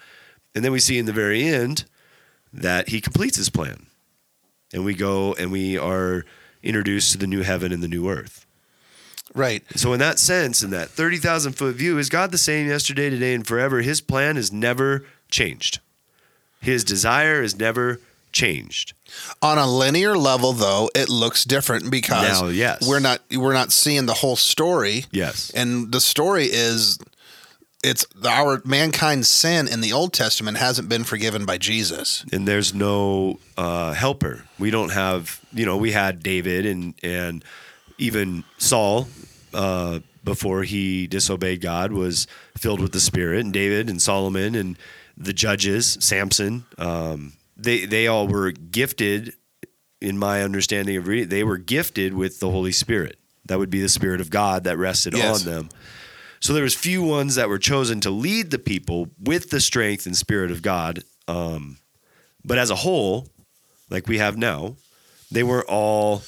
And 0.56 0.64
then 0.64 0.72
we 0.72 0.80
see 0.80 0.98
in 0.98 1.06
the 1.06 1.14
very 1.14 1.44
end 1.44 1.86
that 2.52 2.90
he 2.90 3.02
completes 3.02 3.38
his 3.38 3.50
plan. 3.50 3.88
And 4.74 4.86
we 4.86 4.94
go 4.94 5.34
and 5.34 5.52
we 5.52 5.78
are 5.78 6.26
introduced 6.62 7.12
to 7.12 7.18
the 7.18 7.28
new 7.28 7.42
heaven 7.42 7.72
and 7.72 7.82
the 7.84 7.88
new 7.88 8.10
earth. 8.10 8.46
Right. 9.36 9.64
So 9.76 9.94
in 9.94 10.00
that 10.00 10.20
sense, 10.20 10.62
in 10.62 10.70
that 10.72 10.90
30,000 10.90 11.54
foot 11.54 11.76
view, 11.76 11.98
is 11.98 12.10
God 12.10 12.32
the 12.32 12.38
same 12.38 12.68
yesterday, 12.68 13.10
today, 13.10 13.34
and 13.34 13.46
forever? 13.46 13.82
His 13.82 14.02
plan 14.02 14.36
has 14.36 14.52
never 14.52 15.06
changed. 15.30 15.80
His 16.62 16.84
desire 16.84 17.42
has 17.42 17.58
never 17.58 18.00
changed. 18.32 18.94
On 19.42 19.58
a 19.58 19.68
linear 19.68 20.18
level, 20.18 20.54
though, 20.54 20.90
it 20.96 21.10
looks 21.10 21.46
different 21.46 21.90
because 21.90 22.42
Now, 22.42 22.48
yes. 22.48 22.88
we're 22.88 23.00
not 23.00 23.22
we're 23.32 23.54
not 23.54 23.72
seeing 23.72 24.06
the 24.06 24.14
whole 24.14 24.36
story. 24.36 25.06
Yes. 25.12 25.52
And 25.52 25.92
the 25.92 26.02
story 26.02 26.46
is 26.46 27.00
it's 27.84 28.06
our 28.26 28.62
mankind's 28.66 29.28
sin 29.28 29.68
in 29.68 29.82
the 29.82 29.92
Old 29.94 30.14
Testament 30.14 30.58
hasn't 30.58 30.88
been 30.90 31.04
forgiven 31.04 31.46
by 31.46 31.58
Jesus. 31.58 32.26
And 32.32 32.48
there's 32.48 32.74
no 32.74 33.40
uh, 33.58 33.94
helper. 33.94 34.46
We 34.58 34.72
don't 34.72 34.90
have, 34.92 35.40
you 35.52 35.66
know, 35.66 35.78
we 35.78 35.92
had 35.92 36.24
David 36.24 36.66
and 36.66 36.94
and 37.04 37.44
even 37.98 38.44
Saul 38.58 39.08
uh, 39.54 40.00
before 40.24 40.64
he 40.64 41.06
disobeyed 41.08 41.62
God 41.62 41.92
was 41.92 42.26
filled 42.58 42.80
with 42.80 42.92
the 42.94 43.00
Spirit, 43.00 43.42
and 43.42 43.54
David 43.54 43.90
and 43.90 44.02
Solomon 44.02 44.56
and 44.56 44.78
the 45.18 45.34
judges, 45.34 45.98
Samson. 46.00 46.66
Um, 46.78 47.34
they 47.58 47.86
they 47.86 48.08
all 48.08 48.28
were 48.28 48.52
gifted, 48.52 49.34
in 50.02 50.18
my 50.18 50.42
understanding 50.42 50.98
of 50.98 51.08
reading, 51.08 51.30
they 51.30 51.44
were 51.44 51.58
gifted 51.58 52.14
with 52.14 52.40
the 52.40 52.50
Holy 52.50 52.72
Spirit. 52.72 53.18
That 53.46 53.60
would 53.60 53.70
be 53.70 53.82
the 53.82 53.90
Spirit 53.90 54.22
of 54.22 54.30
God 54.30 54.64
that 54.64 54.78
rested 54.78 55.14
Yes. 55.14 55.46
on 55.46 55.52
them. 55.54 55.70
So 56.44 56.52
there 56.52 56.64
was 56.64 56.76
few 56.76 57.02
ones 57.02 57.36
that 57.36 57.48
were 57.48 57.58
chosen 57.58 58.02
to 58.02 58.10
lead 58.10 58.52
the 58.52 58.60
people 58.60 59.08
with 59.18 59.50
the 59.50 59.62
strength 59.62 60.06
and 60.06 60.14
spirit 60.14 60.52
of 60.52 60.62
God. 60.62 61.06
Um, 61.26 61.78
But 62.44 62.58
as 62.58 62.70
a 62.70 62.76
whole, 62.76 63.30
like 63.90 64.10
we 64.10 64.18
have 64.18 64.36
now, 64.36 64.76
they 65.32 65.44
were 65.44 65.64
all 65.64 66.22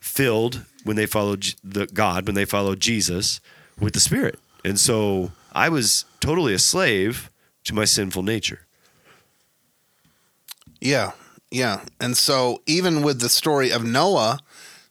filled 0.00 0.64
when 0.82 0.96
they 0.96 1.06
followed 1.06 1.54
the 1.62 1.86
God, 1.86 2.26
when 2.26 2.34
they 2.34 2.46
followed 2.46 2.80
Jesus 2.80 3.40
with 3.78 3.94
the 3.94 4.00
Spirit. 4.00 4.40
And 4.64 4.76
so 4.76 5.30
I 5.52 5.68
was 5.68 6.04
totally 6.18 6.52
a 6.52 6.58
slave 6.58 7.30
to 7.62 7.74
my 7.76 7.84
sinful 7.84 8.24
nature. 8.24 8.66
Yeah, 10.80 11.12
yeah. 11.52 11.84
And 12.00 12.16
so 12.16 12.60
even 12.66 13.02
with 13.02 13.20
the 13.20 13.28
story 13.28 13.70
of 13.70 13.84
Noah, 13.84 14.40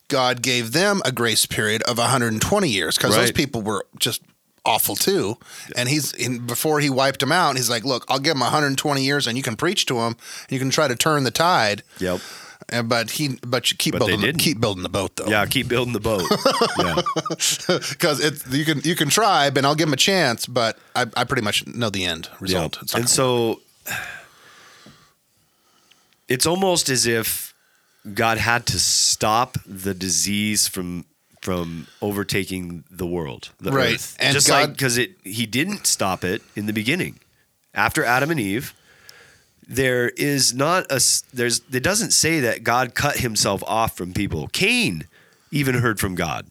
God 0.08 0.42
gave 0.42 0.72
them 0.72 1.02
a 1.04 1.12
grace 1.12 1.46
period 1.46 1.84
of 1.84 1.98
120 1.98 2.70
years 2.70 2.96
because 2.96 3.14
those 3.14 3.34
people 3.34 3.62
were 3.62 3.86
just 4.00 4.22
awful 4.68 4.96
too. 4.96 5.38
And 5.76 5.90
he's 5.90 6.14
in, 6.14 6.46
before 6.46 6.80
he 6.80 6.90
wiped 6.90 7.24
him 7.24 7.32
out, 7.32 7.56
he's 7.56 7.70
like, 7.70 7.84
"Look, 7.86 8.06
I'll 8.10 8.20
give 8.20 8.34
him 8.36 8.42
120 8.42 9.04
years, 9.04 9.26
and 9.28 9.38
you 9.38 9.44
can 9.44 9.56
preach 9.56 9.86
to 9.88 9.96
them. 9.96 10.16
You 10.50 10.60
can 10.60 10.70
try 10.70 10.88
to 10.88 10.96
turn 10.96 11.24
the 11.24 11.32
tide, 11.32 11.84
Yep. 12.00 12.20
and, 12.70 12.90
but 12.90 13.12
he, 13.12 13.40
but 13.46 13.72
you 13.72 13.78
keep 13.78 13.94
But 13.94 14.00
building, 14.06 14.20
the, 14.22 14.34
keep 14.34 14.60
building 14.60 14.84
the 14.84 14.90
boat 14.90 15.16
though. 15.16 15.28
Yeah, 15.28 15.46
keep 15.46 15.68
building 15.68 15.94
the 15.94 16.00
boat. 16.00 16.24
yeah. 16.78 17.02
because 17.90 18.20
it's 18.24 18.46
you 18.54 18.66
can 18.66 18.82
you 18.84 18.96
can 18.96 19.10
try, 19.10 19.48
and 19.48 19.66
I'll 19.66 19.76
give 19.76 19.88
him 19.88 19.94
a 19.94 19.98
chance, 19.98 20.46
but 20.46 20.78
I, 20.96 21.06
I 21.16 21.24
pretty 21.24 21.44
much 21.44 21.66
know 21.66 21.90
the 21.90 22.06
end 22.06 22.30
result. 22.40 22.78
Not 22.82 22.94
And 22.94 23.10
so 23.10 23.62
it's 26.28 26.46
almost 26.46 26.90
as 26.90 27.06
if 27.06 27.54
God 28.14 28.38
had 28.38 28.66
to 28.68 28.80
stop 28.80 29.58
the 29.66 29.94
disease 29.94 30.68
from 30.68 31.06
from 31.48 31.88
overtaking 32.02 32.84
the 32.92 33.06
world, 33.08 33.52
the 33.62 33.72
Right. 33.72 33.94
earth. 33.94 34.18
And 34.20 34.34
Just 34.34 34.48
God- 34.50 34.54
like 34.62 34.72
because 34.74 34.98
it 34.98 35.12
he 35.24 35.46
didn't 35.46 35.88
stop 35.88 36.26
it 36.26 36.42
in 36.58 36.66
the 36.66 36.74
beginning. 36.74 37.20
After 37.74 38.04
Adam 38.04 38.30
and 38.32 38.38
Eve, 38.40 38.74
there 39.66 40.10
is 40.10 40.54
not 40.54 40.86
a 40.92 41.02
there's 41.34 41.62
it 41.72 41.84
doesn't 41.84 42.12
say 42.12 42.42
that 42.42 42.66
God 42.66 42.96
cut 42.96 43.20
himself 43.20 43.64
off 43.66 43.96
from 43.96 44.12
people. 44.14 44.50
Cain 44.52 45.06
even 45.50 45.76
heard 45.76 46.02
from 46.02 46.16
God. 46.16 46.48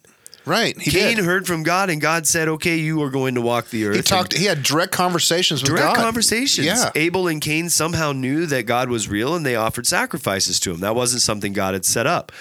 right, 0.47 0.81
he 0.81 0.91
Cain 0.93 1.17
did. 1.17 1.25
heard 1.27 1.47
from 1.47 1.63
God, 1.63 1.91
and 1.91 2.01
God 2.01 2.27
said, 2.27 2.49
"Okay, 2.49 2.77
you 2.79 3.03
are 3.03 3.11
going 3.11 3.35
to 3.35 3.43
walk 3.43 3.69
the 3.69 3.85
earth." 3.85 3.97
He 3.97 4.03
talked. 4.03 4.33
He 4.33 4.45
had 4.47 4.63
direct 4.63 4.93
conversations 4.93 5.61
with 5.61 5.73
direct 5.73 5.97
God. 5.97 6.03
conversations. 6.03 6.67
Yeah, 6.67 6.91
Abel 6.95 7.29
and 7.29 7.43
Cain 7.43 7.69
somehow 7.69 8.13
knew 8.13 8.47
that 8.47 8.63
God 8.65 8.89
was 8.89 9.09
real 9.09 9.35
and 9.35 9.45
they 9.45 9.57
offered 9.57 9.87
sacrifices 9.87 10.59
to 10.61 10.71
him. 10.73 10.81
That 10.81 10.95
wasn't 10.95 11.21
something 11.21 11.53
God 11.53 11.75
had 11.75 11.85
set 11.85 12.07
up. 12.07 12.33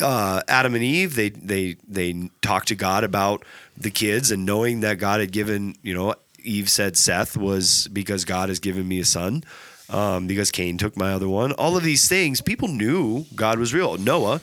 Uh, 0.00 0.42
Adam 0.48 0.74
and 0.74 0.84
Eve, 0.84 1.14
they 1.14 1.30
they 1.30 1.76
they 1.86 2.30
talked 2.42 2.68
to 2.68 2.74
God 2.74 3.04
about 3.04 3.44
the 3.76 3.90
kids 3.90 4.30
and 4.30 4.44
knowing 4.46 4.80
that 4.80 4.98
God 4.98 5.20
had 5.20 5.32
given, 5.32 5.76
you 5.82 5.94
know, 5.94 6.14
Eve 6.42 6.68
said 6.68 6.96
Seth 6.96 7.36
was 7.36 7.88
because 7.88 8.24
God 8.24 8.48
has 8.48 8.58
given 8.58 8.86
me 8.88 9.00
a 9.00 9.04
son. 9.04 9.44
Um, 9.88 10.28
because 10.28 10.52
Cain 10.52 10.78
took 10.78 10.96
my 10.96 11.12
other 11.12 11.28
one. 11.28 11.50
All 11.54 11.76
of 11.76 11.82
these 11.82 12.06
things, 12.06 12.40
people 12.40 12.68
knew 12.68 13.26
God 13.34 13.58
was 13.58 13.74
real. 13.74 13.98
Noah, 13.98 14.40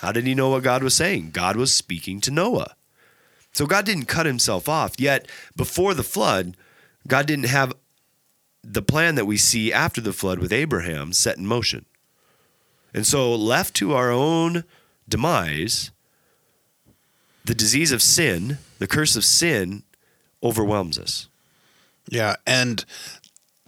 how 0.00 0.10
did 0.10 0.26
he 0.26 0.34
know 0.34 0.48
what 0.50 0.64
God 0.64 0.82
was 0.82 0.96
saying? 0.96 1.30
God 1.30 1.56
was 1.56 1.72
speaking 1.72 2.20
to 2.22 2.32
Noah. 2.32 2.74
So 3.52 3.66
God 3.66 3.86
didn't 3.86 4.06
cut 4.06 4.26
himself 4.26 4.68
off. 4.68 4.98
Yet 4.98 5.28
before 5.56 5.94
the 5.94 6.02
flood, 6.02 6.56
God 7.06 7.26
didn't 7.26 7.46
have 7.46 7.72
the 8.64 8.82
plan 8.82 9.14
that 9.14 9.26
we 9.26 9.36
see 9.36 9.72
after 9.72 10.00
the 10.00 10.12
flood 10.12 10.38
with 10.38 10.52
Abraham 10.52 11.12
set 11.12 11.36
in 11.38 11.46
motion. 11.46 11.84
And 12.94 13.06
so, 13.06 13.34
left 13.34 13.74
to 13.76 13.92
our 13.92 14.10
own 14.10 14.64
demise, 15.08 15.90
the 17.44 17.54
disease 17.54 17.92
of 17.92 18.00
sin, 18.00 18.58
the 18.78 18.86
curse 18.86 19.16
of 19.16 19.24
sin, 19.24 19.82
overwhelms 20.42 20.98
us. 20.98 21.28
yeah, 22.08 22.36
and 22.46 22.84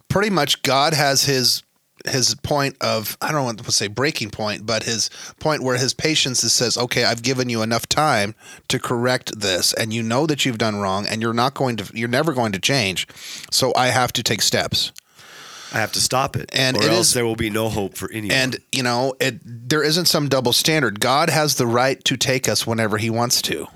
pretty 0.07 0.29
much 0.29 0.61
God 0.63 0.93
has 0.93 1.25
his 1.25 1.63
his 2.05 2.35
point 2.35 2.77
of 2.79 3.17
I 3.21 3.31
don't 3.31 3.43
want 3.43 3.63
to 3.63 3.71
say 3.71 3.87
breaking 3.87 4.29
point, 4.29 4.65
but 4.65 4.83
his 4.83 5.09
point 5.39 5.63
where 5.63 5.77
his 5.77 5.93
patience 5.93 6.43
is 6.43 6.53
says, 6.53 6.77
okay, 6.77 7.03
I've 7.03 7.23
given 7.23 7.49
you 7.49 7.61
enough 7.61 7.87
time 7.87 8.35
to 8.69 8.79
correct 8.79 9.39
this, 9.39 9.73
and 9.73 9.93
you 9.93 10.03
know 10.03 10.25
that 10.27 10.45
you've 10.45 10.57
done 10.57 10.77
wrong, 10.77 11.05
and 11.05 11.21
you're 11.21 11.33
not 11.33 11.53
going 11.53 11.75
to, 11.77 11.91
you're 11.97 12.07
never 12.07 12.33
going 12.33 12.53
to 12.53 12.59
change, 12.59 13.07
so 13.51 13.73
I 13.75 13.87
have 13.87 14.13
to 14.13 14.23
take 14.23 14.41
steps. 14.41 14.91
I 15.73 15.79
have 15.79 15.91
to 15.93 15.99
stop 16.01 16.35
it, 16.35 16.49
And 16.53 16.77
or 16.77 16.83
it 16.83 16.89
else 16.91 17.07
is- 17.09 17.13
there 17.13 17.25
will 17.25 17.35
be 17.35 17.49
no 17.49 17.69
hope 17.69 17.95
for 17.97 18.09
anyone. 18.11 18.31
And 18.37 18.57
you 18.71 18.83
know, 18.83 19.13
it 19.19 19.39
there 19.43 19.83
isn't 19.83 20.05
some 20.05 20.29
double 20.29 20.53
standard. 20.53 20.99
God 20.99 21.29
has 21.29 21.55
the 21.55 21.67
right 21.67 22.03
to 22.05 22.15
take 22.17 22.47
us 22.47 22.65
whenever 22.65 22.97
He 22.97 23.09
wants 23.09 23.41
to. 23.43 23.67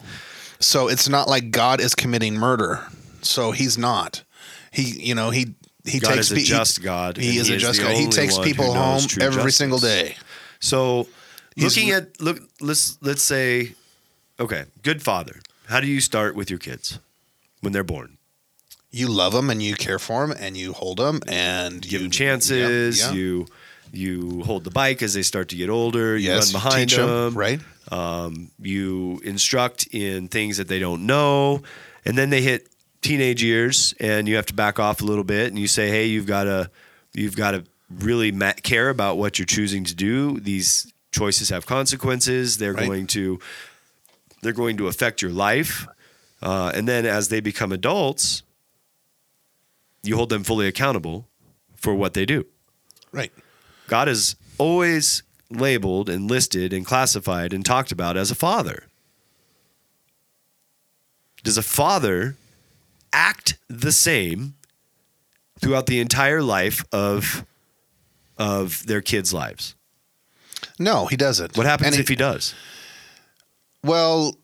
So 0.60 0.88
it's 0.88 1.10
not 1.10 1.28
like 1.28 1.52
God 1.52 1.82
is 1.82 1.94
committing 1.96 2.36
murder. 2.36 2.86
So 3.22 3.52
He's 3.52 3.78
not. 3.78 4.24
He, 4.72 4.84
you 4.84 5.16
know, 5.16 5.32
he 5.32 5.56
he 5.86 6.00
God 6.00 6.14
takes 6.14 6.28
is 6.28 6.32
a 6.32 6.36
he- 6.36 6.44
just 6.46 6.82
God, 6.82 7.18
He 7.18 7.38
is 7.38 7.48
he 7.48 7.54
a 7.54 7.56
is 7.58 7.62
just 7.62 7.82
God. 7.82 7.96
He 7.96 8.08
takes 8.08 8.38
people 8.38 8.74
home 8.74 9.02
every 9.20 9.36
justice. 9.36 9.56
single 9.58 9.80
day. 9.80 10.16
So, 10.60 11.08
He's- 11.56 11.76
looking 11.76 11.90
at 11.92 12.22
look, 12.22 12.40
let's 12.62 12.98
let's 13.02 13.22
say, 13.24 13.74
okay, 14.40 14.64
good 14.84 15.02
father. 15.02 15.42
How 15.68 15.80
do 15.82 15.88
you 15.88 16.00
start 16.00 16.36
with 16.36 16.50
your 16.50 16.60
kids 16.60 17.00
when 17.62 17.74
they're 17.74 17.84
born? 17.84 18.18
You 18.92 19.08
love 19.08 19.34
them 19.34 19.50
and 19.50 19.62
you 19.64 19.76
care 19.76 20.00
for 20.00 20.28
them 20.28 20.36
and 20.40 20.58
you 20.58 20.74
hold 20.74 20.98
them 20.98 21.22
and 21.28 21.82
Give 21.82 21.94
you, 21.94 22.00
them 22.00 22.12
chances. 22.12 23.00
Yep, 23.00 23.08
yep. 23.10 23.16
You 23.18 23.48
you 23.94 24.42
hold 24.44 24.64
the 24.64 24.72
bike 24.72 25.02
as 25.02 25.14
they 25.14 25.22
start 25.22 25.50
to 25.50 25.56
get 25.58 25.70
older. 25.70 26.16
You 26.18 26.28
yes, 26.30 26.54
run 26.54 26.62
behind 26.62 26.90
teach 26.90 27.00
'em, 27.00 27.08
them. 27.08 27.38
right? 27.38 27.60
Um, 27.92 28.52
you 28.62 29.20
instruct 29.24 29.88
in 29.92 30.28
things 30.30 30.58
that 30.58 30.68
they 30.70 30.80
don't 30.80 31.06
know, 31.06 31.62
and 32.06 32.18
then 32.18 32.30
they 32.30 32.42
hit 32.42 32.70
teenage 33.02 33.44
years, 33.44 33.94
and 34.00 34.28
you 34.30 34.36
have 34.38 34.46
to 34.46 34.54
back 34.54 34.80
off 34.80 35.02
a 35.02 35.04
little 35.06 35.26
bit, 35.26 35.48
and 35.48 35.60
you 35.60 35.68
say, 35.68 35.90
"Hey, 35.90 36.06
you've 36.06 36.26
got 36.26 36.46
to, 36.46 36.70
you've 37.14 37.36
got 37.36 37.52
to 37.52 37.64
really 37.90 38.32
ma- 38.32 38.54
care 38.64 38.88
about 38.90 39.18
what 39.18 39.38
you're 39.40 39.46
choosing 39.46 39.84
to 39.84 39.94
do. 39.96 40.40
These 40.40 40.94
choices 41.12 41.50
have 41.50 41.66
consequences. 41.66 42.58
They're 42.60 42.72
Right. 42.74 42.88
going 42.88 43.08
to, 43.08 43.40
they're 44.42 44.54
going 44.54 44.78
to 44.78 44.88
affect 44.88 45.22
your 45.22 45.32
life, 45.32 45.86
uh, 46.42 46.72
and 46.74 46.88
then 46.88 47.06
as 47.06 47.28
they 47.28 47.42
become 47.42 47.74
adults, 47.74 48.44
you 50.04 50.16
hold 50.16 50.30
them 50.30 50.44
fully 50.44 50.68
accountable 50.68 51.28
for 51.76 51.94
what 51.94 52.14
they 52.14 52.26
do." 52.26 52.46
Right. 53.12 53.32
God 53.88 54.08
is 54.08 54.36
always 54.58 55.24
labeled 55.50 56.10
and 56.10 56.30
listed 56.30 56.72
and 56.74 56.86
classified 56.86 57.54
and 57.54 57.66
talked 57.66 57.92
about 57.92 58.16
as 58.16 58.32
a 58.32 58.36
father. 58.36 58.88
Does 61.44 61.58
a 61.58 61.64
father 61.64 62.38
act 63.12 63.58
the 63.68 63.92
same 63.92 64.56
throughout 65.60 65.88
the 65.88 66.00
entire 66.00 66.42
life 66.42 66.84
of 66.92 67.46
of 68.38 68.86
their 68.88 69.02
kids' 69.02 69.34
lives? 69.34 69.76
No, 70.80 71.08
he 71.08 71.18
doesn't. 71.18 71.58
What 71.58 71.66
happens 71.66 71.98
if 71.98 72.08
he 72.08 72.16
does? 72.16 72.56
Well, 73.84 74.38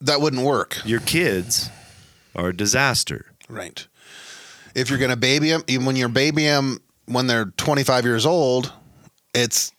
that 0.00 0.20
wouldn't 0.20 0.42
work. 0.42 0.78
Your 0.84 1.00
kids 1.00 1.70
are 2.34 2.48
a 2.48 2.56
disaster. 2.56 3.32
Right. 3.48 3.86
If 4.76 4.90
you're 4.90 4.98
going 4.98 5.10
to 5.10 5.16
baby 5.16 5.48
them, 5.48 5.64
even 5.66 5.86
when 5.86 5.96
you're 5.96 6.08
baby 6.08 6.42
them 6.44 6.78
when 7.06 7.26
they're 7.26 7.46
25 7.46 8.04
years 8.04 8.26
old, 8.26 8.72
it's 9.34 9.72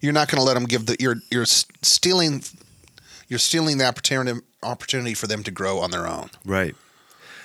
you're 0.00 0.14
not 0.14 0.28
going 0.28 0.40
to 0.40 0.44
let 0.44 0.54
them 0.54 0.64
give 0.64 0.86
the 0.86 0.96
you're 0.98 1.16
you're 1.30 1.44
stealing 1.44 2.42
you're 3.28 3.38
stealing 3.38 3.78
the 3.78 3.84
opportunity 3.84 4.40
opportunity 4.62 5.14
for 5.14 5.26
them 5.26 5.42
to 5.42 5.50
grow 5.50 5.78
on 5.78 5.90
their 5.90 6.06
own. 6.06 6.30
Right. 6.44 6.74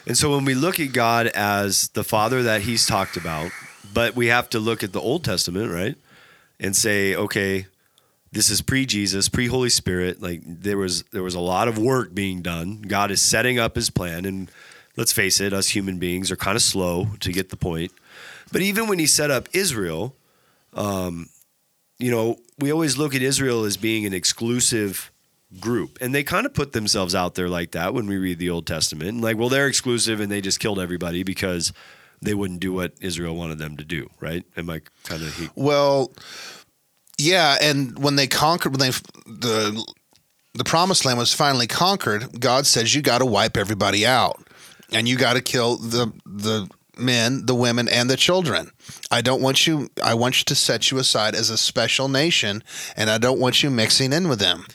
And 0.08 0.18
so 0.18 0.36
when 0.36 0.46
we 0.46 0.54
look 0.54 0.80
at 0.80 0.94
God 0.94 1.27
as 1.27 1.89
the 1.89 2.04
Father 2.04 2.44
that 2.44 2.62
He's 2.62 2.86
talked 2.86 3.18
about, 3.18 3.51
but 3.94 4.15
we 4.15 4.27
have 4.27 4.50
to 4.51 4.60
look 4.60 4.84
at 4.84 4.94
the 4.94 5.01
Old 5.01 5.24
Testament, 5.24 5.72
right? 5.72 5.96
And 6.60 6.75
say, 6.75 7.15
okay, 7.15 7.65
this 8.32 8.50
is 8.50 8.62
pre-Jesus, 8.62 9.30
pre-Holy 9.30 9.70
Spirit. 9.70 10.22
Like 10.22 10.42
there 10.46 10.77
was 10.77 11.04
there 11.12 11.24
was 11.24 11.36
a 11.36 11.39
lot 11.39 11.68
of 11.68 11.77
work 11.77 12.13
being 12.13 12.42
done. 12.42 12.84
God 12.84 13.12
is 13.12 13.22
setting 13.22 13.60
up 13.60 13.75
His 13.75 13.89
plan, 13.89 14.25
and 14.25 14.50
let's 14.97 15.11
face 15.11 15.39
it, 15.39 15.53
us 15.53 15.69
human 15.69 15.97
beings 15.97 16.31
are 16.31 16.35
kind 16.35 16.55
of 16.55 16.61
slow 16.61 17.07
to 17.19 17.31
get 17.31 17.49
the 17.49 17.57
point. 17.57 17.91
But 18.51 18.61
even 18.61 18.87
when 18.87 18.99
He 18.99 19.07
set 19.07 19.31
up 19.31 19.49
Israel, 19.53 20.15
um, 20.73 21.29
you 21.97 22.11
know, 22.11 22.37
we 22.59 22.71
always 22.71 22.97
look 22.97 23.15
at 23.15 23.21
Israel 23.21 23.63
as 23.63 23.77
being 23.77 24.05
an 24.05 24.13
exclusive 24.13 25.11
group. 25.59 25.97
And 26.01 26.13
they 26.13 26.23
kind 26.23 26.45
of 26.45 26.53
put 26.53 26.73
themselves 26.73 27.15
out 27.15 27.35
there 27.35 27.49
like 27.49 27.71
that 27.71 27.93
when 27.93 28.07
we 28.07 28.17
read 28.17 28.39
the 28.39 28.49
Old 28.49 28.67
Testament. 28.67 29.09
And 29.09 29.21
like, 29.21 29.37
well, 29.37 29.49
they're 29.49 29.67
exclusive 29.67 30.19
and 30.19 30.31
they 30.31 30.41
just 30.41 30.59
killed 30.59 30.79
everybody 30.79 31.23
because 31.23 31.71
they 32.21 32.33
wouldn't 32.33 32.59
do 32.59 32.73
what 32.73 32.93
Israel 33.01 33.35
wanted 33.35 33.57
them 33.57 33.77
to 33.77 33.85
do, 33.85 34.09
right? 34.19 34.43
Am 34.57 34.69
I 34.69 34.81
kind 35.03 35.21
of 35.21 35.51
Well, 35.55 36.11
yeah, 37.17 37.57
and 37.61 37.97
when 37.97 38.15
they 38.15 38.27
conquered 38.27 38.71
when 38.71 38.79
they 38.79 38.97
the 39.25 39.85
the 40.53 40.63
promised 40.63 41.05
land 41.05 41.19
was 41.19 41.33
finally 41.33 41.67
conquered, 41.67 42.39
God 42.39 42.65
says 42.65 42.95
you 42.95 43.01
got 43.01 43.19
to 43.19 43.25
wipe 43.25 43.57
everybody 43.57 44.05
out. 44.05 44.44
And 44.92 45.08
you 45.08 45.18
got 45.18 45.34
to 45.34 45.42
kill 45.42 45.77
the 45.77 46.12
the 46.25 46.70
men, 46.98 47.46
the 47.46 47.56
women 47.56 47.89
and 47.89 48.10
the 48.10 48.15
children. 48.18 48.72
I 49.12 49.22
don't 49.22 49.42
want 49.42 49.68
you 49.68 49.89
I 50.04 50.13
want 50.13 50.39
you 50.39 50.46
to 50.46 50.56
set 50.56 50.92
you 50.92 50.98
aside 50.98 51.36
as 51.36 51.50
a 51.50 51.58
special 51.58 52.08
nation 52.08 52.63
and 52.96 53.10
I 53.10 53.18
don't 53.18 53.39
want 53.39 53.63
you 53.63 53.70
mixing 53.70 54.13
in 54.13 54.27
with 54.30 54.39
them. 54.39 54.65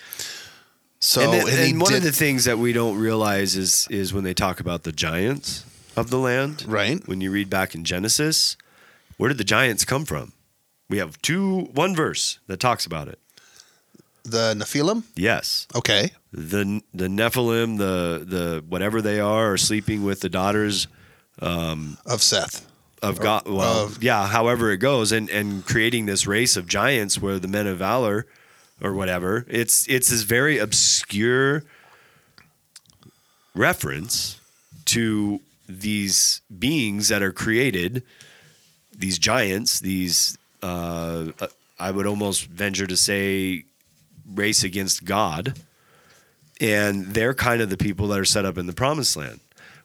So 0.98 1.22
and, 1.22 1.32
then- 1.32 1.48
and 1.48 1.58
and 1.72 1.80
one 1.80 1.94
of 1.94 2.02
the 2.02 2.12
things 2.12 2.44
that 2.44 2.58
we 2.58 2.72
don't 2.72 2.98
realize 2.98 3.56
is 3.56 3.86
is 3.90 4.12
when 4.12 4.24
they 4.24 4.34
talk 4.34 4.60
about 4.60 4.82
the 4.82 4.92
giants, 4.92 5.64
of 5.96 6.10
the 6.10 6.18
land. 6.18 6.64
Right. 6.66 7.06
When 7.08 7.20
you 7.20 7.30
read 7.30 7.48
back 7.50 7.74
in 7.74 7.84
Genesis, 7.84 8.56
where 9.16 9.28
did 9.28 9.38
the 9.38 9.44
giants 9.44 9.84
come 9.84 10.04
from? 10.04 10.32
We 10.88 10.98
have 10.98 11.20
two 11.22 11.70
one 11.72 11.94
verse 11.94 12.38
that 12.48 12.60
talks 12.60 12.84
about 12.84 13.08
it. 13.08 13.18
The 14.24 14.54
Nephilim? 14.54 15.02
Yes. 15.16 15.66
Okay. 15.74 16.10
The 16.32 16.82
the 16.94 17.08
Nephilim, 17.08 17.78
the 17.78 18.24
the 18.26 18.64
whatever 18.68 19.00
they 19.02 19.18
are, 19.20 19.52
are 19.52 19.56
sleeping 19.58 20.04
with 20.04 20.20
the 20.20 20.28
daughters 20.28 20.86
Of 21.40 22.22
Seth. 22.22 22.66
of 23.02 23.18
God. 23.20 23.42
Well, 23.46 23.86
of- 23.86 24.02
yeah, 24.02 24.26
however 24.28 24.70
it 24.70 24.78
goes, 24.78 25.10
and 25.12 25.28
and 25.30 25.64
creating 25.64 26.06
this 26.06 26.26
race 26.26 26.56
of 26.56 26.66
giants 26.68 27.18
where 27.18 27.38
the 27.38 27.48
men 27.48 27.66
of 27.66 27.78
valor, 27.78 28.26
or 28.80 28.92
whatever. 28.94 29.44
It's 29.48 29.86
it's 29.88 30.10
this 30.10 30.22
very 30.22 30.58
obscure 30.58 31.64
reference 33.54 34.40
to 34.86 35.40
these 35.68 36.40
beings 36.58 37.08
that 37.08 37.22
are 37.22 37.32
created, 37.32 38.02
these 38.96 39.18
giants, 39.18 39.80
these 39.80 40.36
uh, 40.62 41.26
uh, 41.40 41.46
I 41.78 41.90
would 41.90 42.06
almost 42.06 42.46
venture 42.46 42.86
to 42.86 42.96
say 42.96 43.64
race 44.34 44.62
against 44.64 45.04
God, 45.04 45.58
and 46.60 47.06
they're 47.06 47.34
kind 47.34 47.62
of 47.62 47.70
the 47.70 47.76
people 47.76 48.08
that 48.08 48.18
are 48.18 48.24
set 48.24 48.44
up 48.44 48.58
in 48.58 48.66
the 48.66 48.72
promised 48.72 49.16
land 49.16 49.40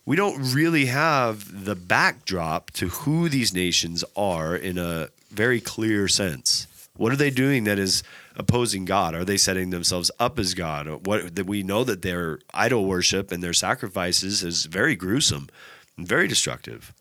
we 0.05 0.15
don't 0.15 0.53
really 0.53 0.85
have 0.85 1.65
the 1.65 1.75
backdrop 1.75 2.71
to 2.71 2.89
who 2.89 3.27
these 3.27 3.53
nations 3.53 4.03
are 4.15 4.55
in 4.55 4.77
a 4.77 5.09
very 5.31 5.59
clear 5.59 6.07
sense. 6.07 6.67
What 6.95 7.11
are 7.11 7.17
they 7.17 7.31
doing 7.31 7.63
that 7.65 7.79
is 7.79 8.03
opposing 8.35 8.85
God? 8.85 9.15
Are 9.15 9.25
they 9.25 9.37
setting 9.37 9.71
themselves 9.71 10.11
up 10.19 10.37
as 10.39 10.53
God? 10.53 11.05
What 11.05 11.35
that 11.35 11.45
we 11.45 11.63
know 11.63 11.83
that 11.83 12.03
their 12.03 12.39
idol 12.53 12.85
worship 12.85 13.31
and 13.31 13.43
their 13.43 13.53
sacrifices 13.53 14.43
is 14.43 14.65
very 14.65 14.95
gruesome 14.95 15.49
and 15.97 16.07
very 16.07 16.27
destructive. 16.27 16.93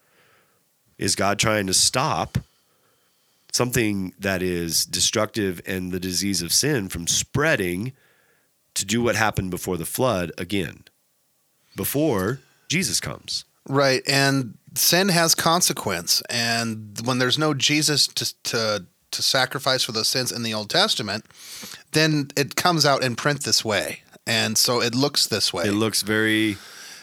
Is 0.96 1.14
God 1.14 1.38
trying 1.38 1.66
to 1.66 1.74
stop 1.74 2.38
something 3.54 4.12
that 4.18 4.42
is 4.42 4.84
destructive 4.84 5.61
and 5.64 5.92
the 5.92 6.00
disease 6.00 6.42
of 6.42 6.52
sin 6.52 6.88
from 6.88 7.06
spreading 7.06 7.92
to 8.75 8.84
do 8.84 9.00
what 9.00 9.14
happened 9.14 9.50
before 9.50 9.76
the 9.76 9.87
flood 9.87 10.32
again? 10.37 10.82
Before 11.76 12.40
Jesus 12.68 12.99
comes. 13.00 13.44
Right. 13.68 14.02
And 14.08 14.58
sin 14.75 15.08
has 15.08 15.37
consequence. 15.37 16.20
And 16.28 17.00
when 17.04 17.18
there's 17.18 17.38
no 17.38 17.54
Jesus 17.54 18.08
to, 18.08 18.42
to, 18.42 18.87
to 19.12 19.23
sacrifice 19.23 19.84
for 19.84 19.92
those 19.92 20.08
sins 20.08 20.32
in 20.32 20.42
the 20.42 20.52
Old 20.52 20.68
Testament, 20.68 21.25
then 21.92 22.28
it 22.37 22.56
comes 22.56 22.84
out 22.84 23.04
in 23.04 23.14
print 23.14 23.44
this 23.44 23.64
way. 23.64 24.00
And 24.26 24.58
so 24.58 24.82
it 24.82 24.96
looks 24.96 25.28
this 25.28 25.52
way. 25.52 25.64
It 25.64 25.73
looks 25.73 26.02
very, 26.02 26.56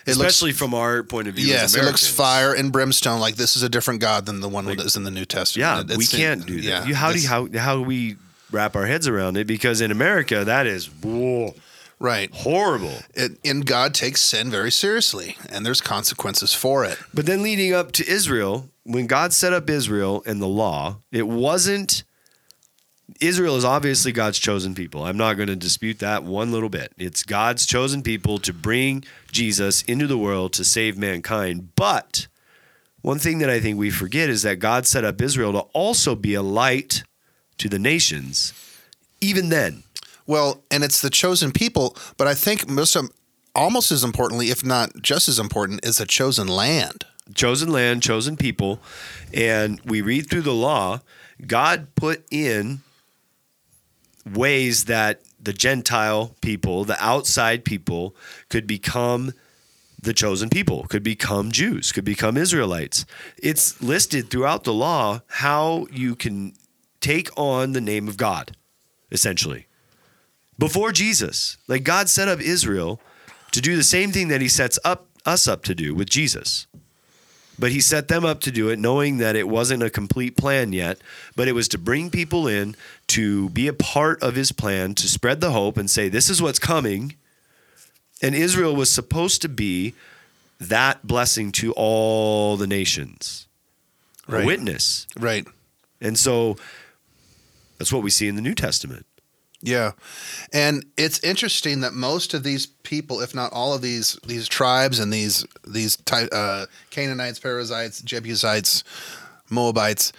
It 0.06 0.16
looks- 0.18 0.30
especially 0.32 0.52
from 0.54 0.74
our 0.74 1.04
point 1.04 1.28
of 1.28 1.36
view. 1.36 1.46
yes, 1.48 1.64
as 1.64 1.76
it 1.76 1.84
looks 1.86 2.08
fire 2.08 2.54
and 2.54 2.72
brimstone. 2.72 3.20
Like 3.20 3.36
this 3.36 3.56
is 3.56 3.64
a 3.64 3.70
different 3.70 4.00
God 4.02 4.26
than 4.26 4.40
the 4.42 4.50
one 4.50 4.66
that 4.66 4.80
is 4.82 4.96
in 4.96 5.04
the 5.04 5.12
New 5.12 5.26
Testament. 5.26 5.88
Yeah, 5.90 5.94
It- 5.94 5.98
we 5.98 6.06
can't 6.08 6.46
do 6.46 6.56
that. 6.62 6.64
yeah, 6.64 6.86
you, 6.86 6.96
how 6.96 7.12
do 7.12 7.20
you, 7.20 7.28
how 7.28 7.48
how 7.58 7.76
do 7.76 7.82
we 7.82 8.18
wrap 8.52 8.76
our 8.76 8.86
heads 8.86 9.08
around 9.08 9.38
it? 9.38 9.48
Because 9.48 9.80
in 9.82 9.92
America, 9.92 10.44
that 10.44 10.68
is 10.68 10.88
whoa, 10.88 11.56
right. 12.00 12.30
horrible. 12.34 12.98
It, 13.14 13.38
and 13.46 13.66
God 13.66 13.94
takes 13.94 14.22
sin 14.22 14.50
very 14.52 14.72
seriously, 14.72 15.38
and 15.50 15.66
there's 15.66 15.82
consequences 15.82 16.54
for 16.54 16.84
it. 16.84 16.98
But 17.14 17.26
then 17.26 17.44
leading 17.44 17.74
up 17.74 17.92
to 17.94 18.08
Israel, 18.08 18.70
when 18.84 19.08
God 19.08 19.32
set 19.34 19.54
up 19.54 19.70
Israel 19.70 20.24
and 20.26 20.42
the 20.42 20.48
law, 20.48 20.98
it 21.12 21.28
wasn't. 21.28 22.04
Israel 23.22 23.56
is 23.56 23.64
obviously 23.64 24.12
God's 24.12 24.40
chosen 24.40 24.74
people. 24.74 25.06
I'm 25.06 25.16
not 25.16 25.36
going 25.36 25.48
to 25.48 25.56
dispute 25.56 26.00
that 26.00 26.24
one 26.24 26.52
little 26.52 26.70
bit. 26.70 26.92
It's 26.98 27.22
God's 27.22 27.68
chosen 27.68 28.02
people 28.02 28.40
to 28.40 28.52
bring 28.52 29.04
Jesus 29.32 29.84
into 29.84 30.08
the 30.08 30.18
world 30.18 30.54
to 30.54 30.64
save 30.64 30.98
mankind. 30.98 31.76
But 31.76 32.28
one 33.02 33.20
thing 33.20 33.38
that 33.38 33.50
I 33.50 33.60
think 33.60 33.78
we 33.78 33.92
forget 33.92 34.28
is 34.28 34.42
that 34.42 34.58
God 34.58 34.88
set 34.88 35.06
up 35.06 35.22
Israel 35.22 35.54
to 35.54 35.60
also 35.74 36.16
be 36.16 36.34
a 36.34 36.42
light 36.42 37.04
to 37.60 37.70
the 37.70 37.78
nations, 37.78 38.54
even 39.22 39.50
then. 39.50 39.84
Well, 40.26 40.64
and 40.72 40.84
it's 40.84 41.02
the 41.02 41.12
chosen 41.12 41.52
people, 41.52 41.96
but 42.18 42.28
I 42.28 42.34
think 42.34 42.68
most 42.68 42.96
of, 42.96 43.12
almost 43.54 43.92
as 43.92 44.04
importantly, 44.04 44.50
if 44.50 44.66
not 44.66 45.00
just 45.02 45.28
as 45.28 45.38
important, 45.38 45.86
is 45.86 46.00
a 46.00 46.08
chosen 46.08 46.48
land. 46.48 47.06
chosen 47.36 47.72
land, 47.72 48.02
chosen 48.02 48.36
people, 48.36 48.80
and 49.34 49.80
we 49.86 50.02
read 50.02 50.30
through 50.30 50.42
the 50.42 50.54
law, 50.54 51.02
God 51.46 51.94
put 51.96 52.26
in 52.32 52.82
ways 54.26 54.86
that 54.86 55.22
the 55.40 55.54
Gentile 55.54 56.36
people, 56.42 56.86
the 56.86 57.04
outside 57.04 57.66
people, 57.66 58.16
could 58.50 58.68
become 58.68 59.34
the 60.02 60.14
chosen 60.14 60.50
people, 60.50 60.86
could 60.88 61.04
become 61.04 61.52
Jews, 61.52 61.92
could 61.92 62.06
become 62.06 62.38
Israelites. 62.38 63.06
It's 63.42 63.82
listed 63.82 64.30
throughout 64.30 64.64
the 64.64 64.74
law 64.74 65.22
how 65.28 65.88
you 65.92 66.16
can 66.16 66.54
take 67.00 67.30
on 67.38 67.74
the 67.74 67.82
name 67.82 68.08
of 68.08 68.18
God, 68.18 68.56
essentially. 69.12 69.68
Before 70.58 70.92
Jesus, 70.92 71.58
like 71.68 71.84
God 71.84 72.10
set 72.10 72.28
up 72.28 72.40
Israel 72.40 73.00
to 73.52 73.62
do 73.62 73.76
the 73.76 73.84
same 73.84 74.12
thing 74.12 74.28
that 74.30 74.42
he 74.42 74.48
sets 74.48 74.80
up 74.84 75.08
us 75.26 75.48
up 75.48 75.64
to 75.64 75.76
do 75.76 75.94
with 75.94 76.10
Jesus. 76.10 76.68
But 77.60 77.72
he 77.72 77.80
set 77.80 78.08
them 78.08 78.26
up 78.26 78.40
to 78.42 78.52
do 78.52 78.70
it 78.70 78.80
knowing 78.80 79.18
that 79.18 79.36
it 79.36 79.48
wasn't 79.48 79.84
a 79.84 79.90
complete 79.90 80.36
plan 80.36 80.74
yet, 80.74 80.98
but 81.36 81.48
it 81.48 81.52
was 81.54 81.68
to 81.70 81.78
bring 81.78 82.10
people 82.10 82.48
in 82.48 82.76
to 83.08 83.50
be 83.50 83.68
a 83.68 83.74
part 83.74 84.22
of 84.24 84.36
his 84.36 84.52
plan, 84.52 84.96
to 84.96 85.08
spread 85.08 85.42
the 85.42 85.52
hope 85.52 85.78
and 85.78 85.90
say, 85.90 86.10
this 86.10 86.30
is 86.30 86.42
what's 86.42 86.60
coming. 86.60 87.16
And 88.22 88.34
Israel 88.34 88.76
was 88.76 88.92
supposed 88.92 89.42
to 89.44 89.50
be 89.50 89.94
that 90.60 91.06
blessing 91.06 91.52
to 91.54 91.74
all 91.74 92.58
the 92.58 92.68
nations, 92.68 93.48
Right. 94.28 94.44
a 94.44 94.46
witness. 94.46 95.06
Right. 95.20 95.46
And 96.00 96.18
so 96.18 96.58
that's 97.78 97.92
what 97.92 98.02
we 98.04 98.10
see 98.10 98.28
in 98.28 98.36
the 98.36 98.42
New 98.42 98.56
Testament. 98.56 99.06
Yeah, 99.62 99.92
and 100.52 100.86
it's 100.98 101.20
interesting 101.24 101.82
that 101.82 101.94
most 101.94 102.34
of 102.34 102.44
these 102.44 102.66
people, 102.66 103.22
if 103.22 103.36
not 103.36 103.54
all 103.54 103.74
of 103.74 103.82
these 103.82 104.18
these 104.26 104.48
tribes 104.48 105.00
and 105.00 105.14
these 105.14 105.46
these 105.68 105.98
uh, 106.12 106.66
Canaanites, 106.90 107.40
Perizzites, 107.40 108.02
Jebusites, 108.02 108.84
Moabites, 109.50 110.14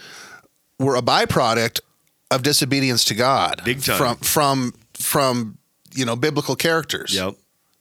were 0.78 0.96
a 0.96 1.02
byproduct 1.02 1.80
of 2.30 2.42
disobedience 2.42 3.04
to 3.06 3.14
God. 3.14 3.62
Big 3.64 3.82
time. 3.82 3.96
from 3.96 4.16
from 4.18 4.74
from 4.94 5.58
you 5.94 6.04
know 6.04 6.16
biblical 6.16 6.56
characters. 6.56 7.14
Yep. 7.14 7.34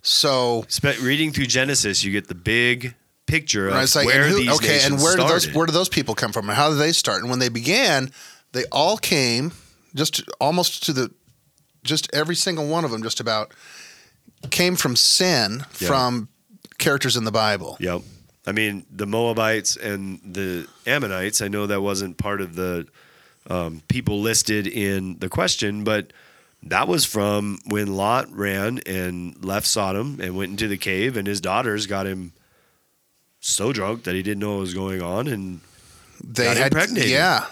So 0.03 0.65
Spe- 0.67 0.99
reading 1.01 1.31
through 1.31 1.45
Genesis, 1.45 2.03
you 2.03 2.11
get 2.11 2.27
the 2.27 2.35
big 2.35 2.95
picture 3.27 3.69
of 3.69 3.75
it's 3.75 3.95
like, 3.95 4.05
where 4.05 4.23
and 4.23 4.31
who, 4.31 4.39
these 4.39 4.55
okay, 4.55 4.79
and 4.83 4.99
where 4.99 5.15
did 5.15 5.27
those 5.27 5.53
where 5.53 5.65
did 5.65 5.73
those 5.73 5.89
people 5.89 6.15
come 6.15 6.31
from, 6.31 6.49
and 6.49 6.57
how 6.57 6.69
did 6.69 6.79
they 6.79 6.91
start? 6.91 7.21
And 7.21 7.29
when 7.29 7.39
they 7.39 7.49
began, 7.49 8.11
they 8.51 8.65
all 8.71 8.97
came 8.97 9.53
just 9.95 10.23
almost 10.39 10.83
to 10.85 10.93
the, 10.93 11.11
just 11.83 12.09
every 12.13 12.35
single 12.35 12.67
one 12.67 12.83
of 12.85 12.91
them, 12.91 13.03
just 13.03 13.19
about 13.19 13.53
came 14.49 14.75
from 14.75 14.95
sin 14.95 15.65
Yeah. 15.79 15.87
from 15.87 16.27
characters 16.77 17.15
in 17.15 17.23
the 17.25 17.31
Bible. 17.31 17.77
Yep. 17.79 18.01
I 18.47 18.51
mean, 18.53 18.85
the 18.91 19.05
Moabites 19.05 19.75
and 19.77 20.19
the 20.23 20.67
Ammonites, 20.87 21.41
I 21.41 21.47
know 21.47 21.67
that 21.67 21.81
wasn't 21.81 22.17
part 22.17 22.41
of 22.41 22.55
the 22.55 22.87
um, 23.49 23.81
people 23.87 24.19
listed 24.21 24.65
in 24.67 25.19
the 25.19 25.29
question, 25.29 25.83
but 25.83 26.11
that 26.63 26.87
was 26.87 27.05
from 27.05 27.59
when 27.65 27.95
Lot 27.95 28.31
ran 28.31 28.79
and 28.85 29.43
left 29.43 29.65
Sodom 29.67 30.19
and 30.21 30.35
went 30.35 30.51
into 30.51 30.67
the 30.67 30.77
cave, 30.77 31.17
and 31.17 31.27
his 31.27 31.41
daughters 31.41 31.85
got 31.87 32.05
him 32.07 32.33
so 33.39 33.73
drunk 33.73 34.03
that 34.03 34.13
he 34.15 34.21
didn't 34.23 34.39
know 34.39 34.53
what 34.53 34.59
was 34.61 34.73
going 34.73 35.01
on. 35.01 35.27
And 35.27 35.61
They 36.23 36.45
Got 36.45 36.57
had, 36.57 36.73
impregnated. 36.73 37.09
yeah, 37.09 37.45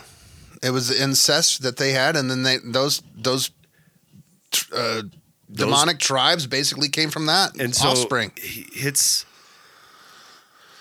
it 0.62 0.70
was 0.72 0.92
incest 0.92 1.62
that 1.64 1.78
they 1.78 1.92
had, 1.94 2.16
and 2.16 2.30
then 2.30 2.44
they 2.44 2.58
those 2.64 3.02
those. 3.16 3.50
Uh, 4.74 5.04
demonic 5.52 6.00
tribes 6.00 6.46
basically 6.48 6.90
came 6.90 7.10
from 7.10 7.26
that 7.26 7.60
and 7.60 7.76
so 7.76 7.90
offspring. 7.90 8.32
it's 8.36 9.26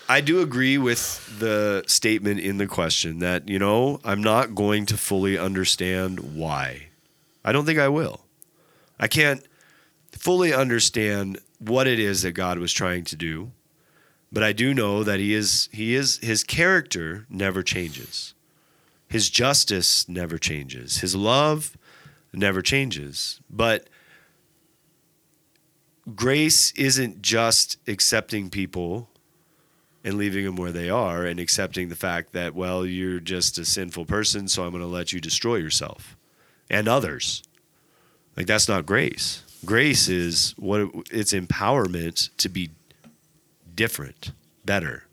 I 0.07 0.21
do 0.21 0.41
agree 0.41 0.77
with 0.77 1.39
the 1.39 1.83
statement 1.87 2.39
in 2.39 2.57
the 2.57 2.67
question 2.67 3.19
that 3.19 3.47
you 3.47 3.59
know 3.59 3.99
I'm 4.03 4.23
not 4.23 4.55
going 4.55 4.85
to 4.87 4.97
fully 4.97 5.37
understand 5.37 6.35
why. 6.35 6.87
I 7.43 7.51
don't 7.51 7.65
think 7.65 7.79
I 7.79 7.89
will. 7.89 8.21
I 8.99 9.07
can't 9.07 9.45
fully 10.11 10.53
understand 10.53 11.39
what 11.59 11.87
it 11.87 11.99
is 11.99 12.23
that 12.23 12.31
God 12.31 12.57
was 12.57 12.73
trying 12.73 13.03
to 13.05 13.15
do, 13.15 13.51
but 14.31 14.43
I 14.43 14.51
do 14.51 14.73
know 14.73 15.03
that 15.03 15.19
he 15.19 15.33
is 15.33 15.69
he 15.71 15.95
is 15.95 16.17
his 16.19 16.43
character 16.43 17.25
never 17.29 17.63
changes. 17.63 18.33
His 19.07 19.29
justice 19.29 20.07
never 20.07 20.37
changes. 20.37 20.99
His 20.99 21.15
love 21.15 21.77
never 22.33 22.61
changes. 22.61 23.39
But 23.49 23.87
grace 26.15 26.71
isn't 26.73 27.21
just 27.21 27.77
accepting 27.87 28.49
people 28.49 29.09
and 30.03 30.15
leaving 30.17 30.45
them 30.45 30.55
where 30.55 30.71
they 30.71 30.89
are 30.89 31.25
and 31.25 31.39
accepting 31.39 31.89
the 31.89 31.95
fact 31.95 32.31
that 32.33 32.55
well 32.55 32.85
you're 32.85 33.19
just 33.19 33.57
a 33.59 33.65
sinful 33.65 34.05
person 34.05 34.47
so 34.47 34.63
i'm 34.63 34.71
going 34.71 34.81
to 34.81 34.87
let 34.87 35.13
you 35.13 35.19
destroy 35.19 35.55
yourself 35.57 36.15
and 36.69 36.87
others. 36.87 37.43
Like 38.37 38.45
that's 38.45 38.69
not 38.69 38.85
grace. 38.85 39.43
Grace 39.65 40.07
is 40.07 40.53
what 40.57 40.81
it- 40.81 40.89
it's 41.11 41.33
empowerment 41.33 42.29
to 42.37 42.47
be 42.49 42.69
different 43.75 44.31
better. 44.65 45.05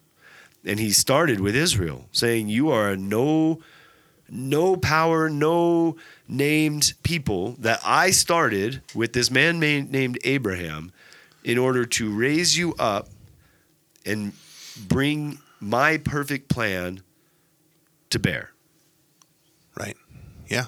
And 0.64 0.78
he 0.78 0.90
started 0.92 1.40
with 1.40 1.56
Israel, 1.56 2.08
saying, 2.12 2.48
You 2.48 2.70
are 2.70 2.96
no, 2.96 3.60
no 4.28 4.76
power, 4.76 5.28
no 5.28 5.96
named 6.28 6.94
people 7.02 7.52
that 7.58 7.80
I 7.84 8.10
started 8.10 8.82
with 8.94 9.12
this 9.12 9.30
man 9.30 9.60
named 9.60 10.18
Abraham 10.24 10.92
in 11.44 11.58
order 11.58 11.84
to 11.84 12.12
raise 12.12 12.58
you 12.58 12.74
up 12.78 13.08
and 14.04 14.32
bring 14.88 15.38
my 15.60 15.98
perfect 15.98 16.48
plan 16.48 17.02
to 18.10 18.18
bear. 18.18 18.50
Right. 19.78 19.96
Yeah. 20.48 20.66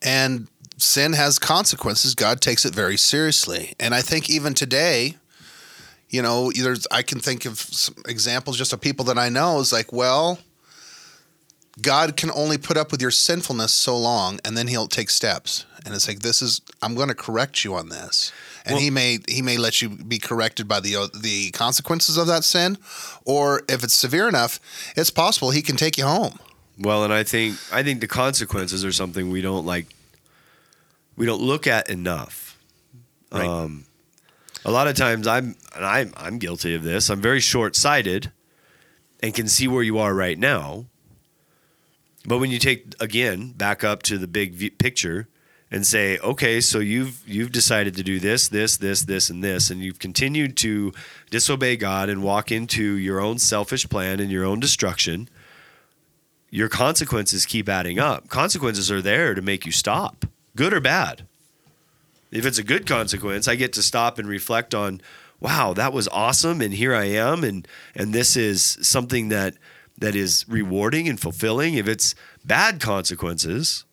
And 0.00 0.48
sin 0.76 1.12
has 1.12 1.38
consequences. 1.38 2.14
God 2.14 2.40
takes 2.40 2.64
it 2.64 2.74
very 2.74 2.96
seriously. 2.96 3.74
And 3.80 3.94
I 3.94 4.00
think 4.00 4.30
even 4.30 4.54
today, 4.54 5.16
you 6.10 6.22
know, 6.22 6.52
there's 6.52 6.86
I 6.90 7.02
can 7.02 7.20
think 7.20 7.46
of 7.46 7.64
examples 8.06 8.58
just 8.58 8.72
of 8.72 8.80
people 8.80 9.04
that 9.06 9.18
I 9.18 9.28
know 9.28 9.60
is 9.60 9.72
like, 9.72 9.92
well, 9.92 10.38
God 11.80 12.16
can 12.16 12.30
only 12.32 12.58
put 12.58 12.76
up 12.76 12.90
with 12.90 13.00
your 13.00 13.10
sinfulness 13.10 13.72
so 13.72 13.96
long, 13.96 14.38
and 14.44 14.56
then 14.56 14.66
He'll 14.66 14.88
take 14.88 15.10
steps. 15.10 15.64
And 15.84 15.94
it's 15.94 16.06
like, 16.06 16.20
this 16.20 16.42
is 16.42 16.60
I'm 16.82 16.94
going 16.94 17.08
to 17.08 17.14
correct 17.14 17.64
you 17.64 17.74
on 17.74 17.88
this, 17.88 18.32
and 18.64 18.74
well, 18.74 18.82
He 18.82 18.90
may 18.90 19.18
He 19.28 19.42
may 19.42 19.56
let 19.56 19.82
you 19.82 19.88
be 19.88 20.18
corrected 20.18 20.68
by 20.68 20.80
the 20.80 21.10
the 21.18 21.50
consequences 21.50 22.16
of 22.16 22.26
that 22.26 22.44
sin, 22.44 22.78
or 23.24 23.62
if 23.68 23.82
it's 23.82 23.94
severe 23.94 24.28
enough, 24.28 24.60
it's 24.96 25.10
possible 25.10 25.50
He 25.50 25.62
can 25.62 25.76
take 25.76 25.98
you 25.98 26.04
home. 26.04 26.38
Well, 26.78 27.04
and 27.04 27.12
I 27.12 27.24
think 27.24 27.56
I 27.72 27.82
think 27.82 28.00
the 28.00 28.06
consequences 28.06 28.84
are 28.84 28.92
something 28.92 29.30
we 29.30 29.42
don't 29.42 29.66
like. 29.66 29.86
We 31.16 31.26
don't 31.26 31.42
look 31.42 31.66
at 31.66 31.90
enough. 31.90 32.58
Right. 33.32 33.46
Um, 33.46 33.86
a 34.64 34.70
lot 34.70 34.86
of 34.86 34.96
times 34.96 35.26
I'm 35.26 35.56
and 35.74 35.84
I'm 35.84 36.12
I'm 36.16 36.38
guilty 36.38 36.74
of 36.74 36.82
this. 36.82 37.10
I'm 37.10 37.20
very 37.20 37.40
short-sighted 37.40 38.30
and 39.20 39.34
can 39.34 39.48
see 39.48 39.68
where 39.68 39.82
you 39.82 39.98
are 39.98 40.14
right 40.14 40.38
now. 40.38 40.86
But 42.26 42.38
when 42.38 42.50
you 42.50 42.58
take 42.58 42.94
again 43.00 43.52
back 43.52 43.82
up 43.82 44.02
to 44.04 44.18
the 44.18 44.28
big 44.28 44.78
picture 44.78 45.28
and 45.70 45.86
say, 45.86 46.18
okay, 46.18 46.60
so 46.60 46.78
you've 46.78 47.22
you've 47.26 47.52
decided 47.52 47.96
to 47.96 48.02
do 48.02 48.20
this, 48.20 48.48
this, 48.48 48.76
this, 48.76 49.02
this, 49.02 49.30
and 49.30 49.42
this, 49.42 49.70
and 49.70 49.80
you've 49.82 49.98
continued 49.98 50.56
to 50.58 50.92
disobey 51.30 51.76
God 51.76 52.08
and 52.08 52.22
walk 52.22 52.52
into 52.52 52.96
your 52.96 53.20
own 53.20 53.38
selfish 53.38 53.88
plan 53.88 54.20
and 54.20 54.30
your 54.30 54.44
own 54.44 54.60
destruction. 54.60 55.28
Your 56.50 56.68
consequences 56.68 57.46
keep 57.46 57.68
adding 57.68 57.98
up. 57.98 58.28
Consequences 58.28 58.90
are 58.90 59.00
there 59.00 59.34
to 59.34 59.40
make 59.40 59.64
you 59.64 59.72
stop, 59.72 60.26
good 60.54 60.74
or 60.74 60.80
bad 60.80 61.26
if 62.32 62.46
it's 62.46 62.58
a 62.58 62.64
good 62.64 62.86
consequence, 62.86 63.46
I 63.46 63.54
get 63.54 63.74
to 63.74 63.82
stop 63.82 64.18
and 64.18 64.26
reflect 64.26 64.74
on, 64.74 65.02
wow, 65.38 65.74
that 65.74 65.92
was 65.92 66.08
awesome, 66.08 66.60
and 66.62 66.72
here 66.72 66.94
I 66.94 67.04
am, 67.04 67.44
and 67.44 67.68
and 67.94 68.12
this 68.12 68.36
is 68.36 68.78
something 68.80 69.28
that 69.28 69.54
that 69.98 70.14
is 70.14 70.44
rewarding 70.48 71.08
and 71.08 71.20
fulfilling. 71.20 71.74
If 71.74 71.88
it's 71.88 72.14
bad 72.44 72.80
consequences, 72.80 73.84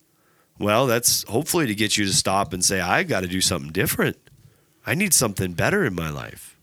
well, 0.58 0.86
that's 0.86 1.24
hopefully 1.24 1.66
to 1.66 1.74
get 1.74 1.96
you 1.96 2.04
to 2.04 2.12
stop 2.12 2.52
and 2.52 2.64
say, 2.64 2.80
I've 2.80 3.08
got 3.08 3.20
to 3.20 3.28
do 3.28 3.40
something 3.40 3.72
different. 3.72 4.16
I 4.86 4.94
need 4.94 5.14
something 5.14 5.52
better 5.52 5.84
in 5.84 5.94
my 5.94 6.10
life. 6.10 6.56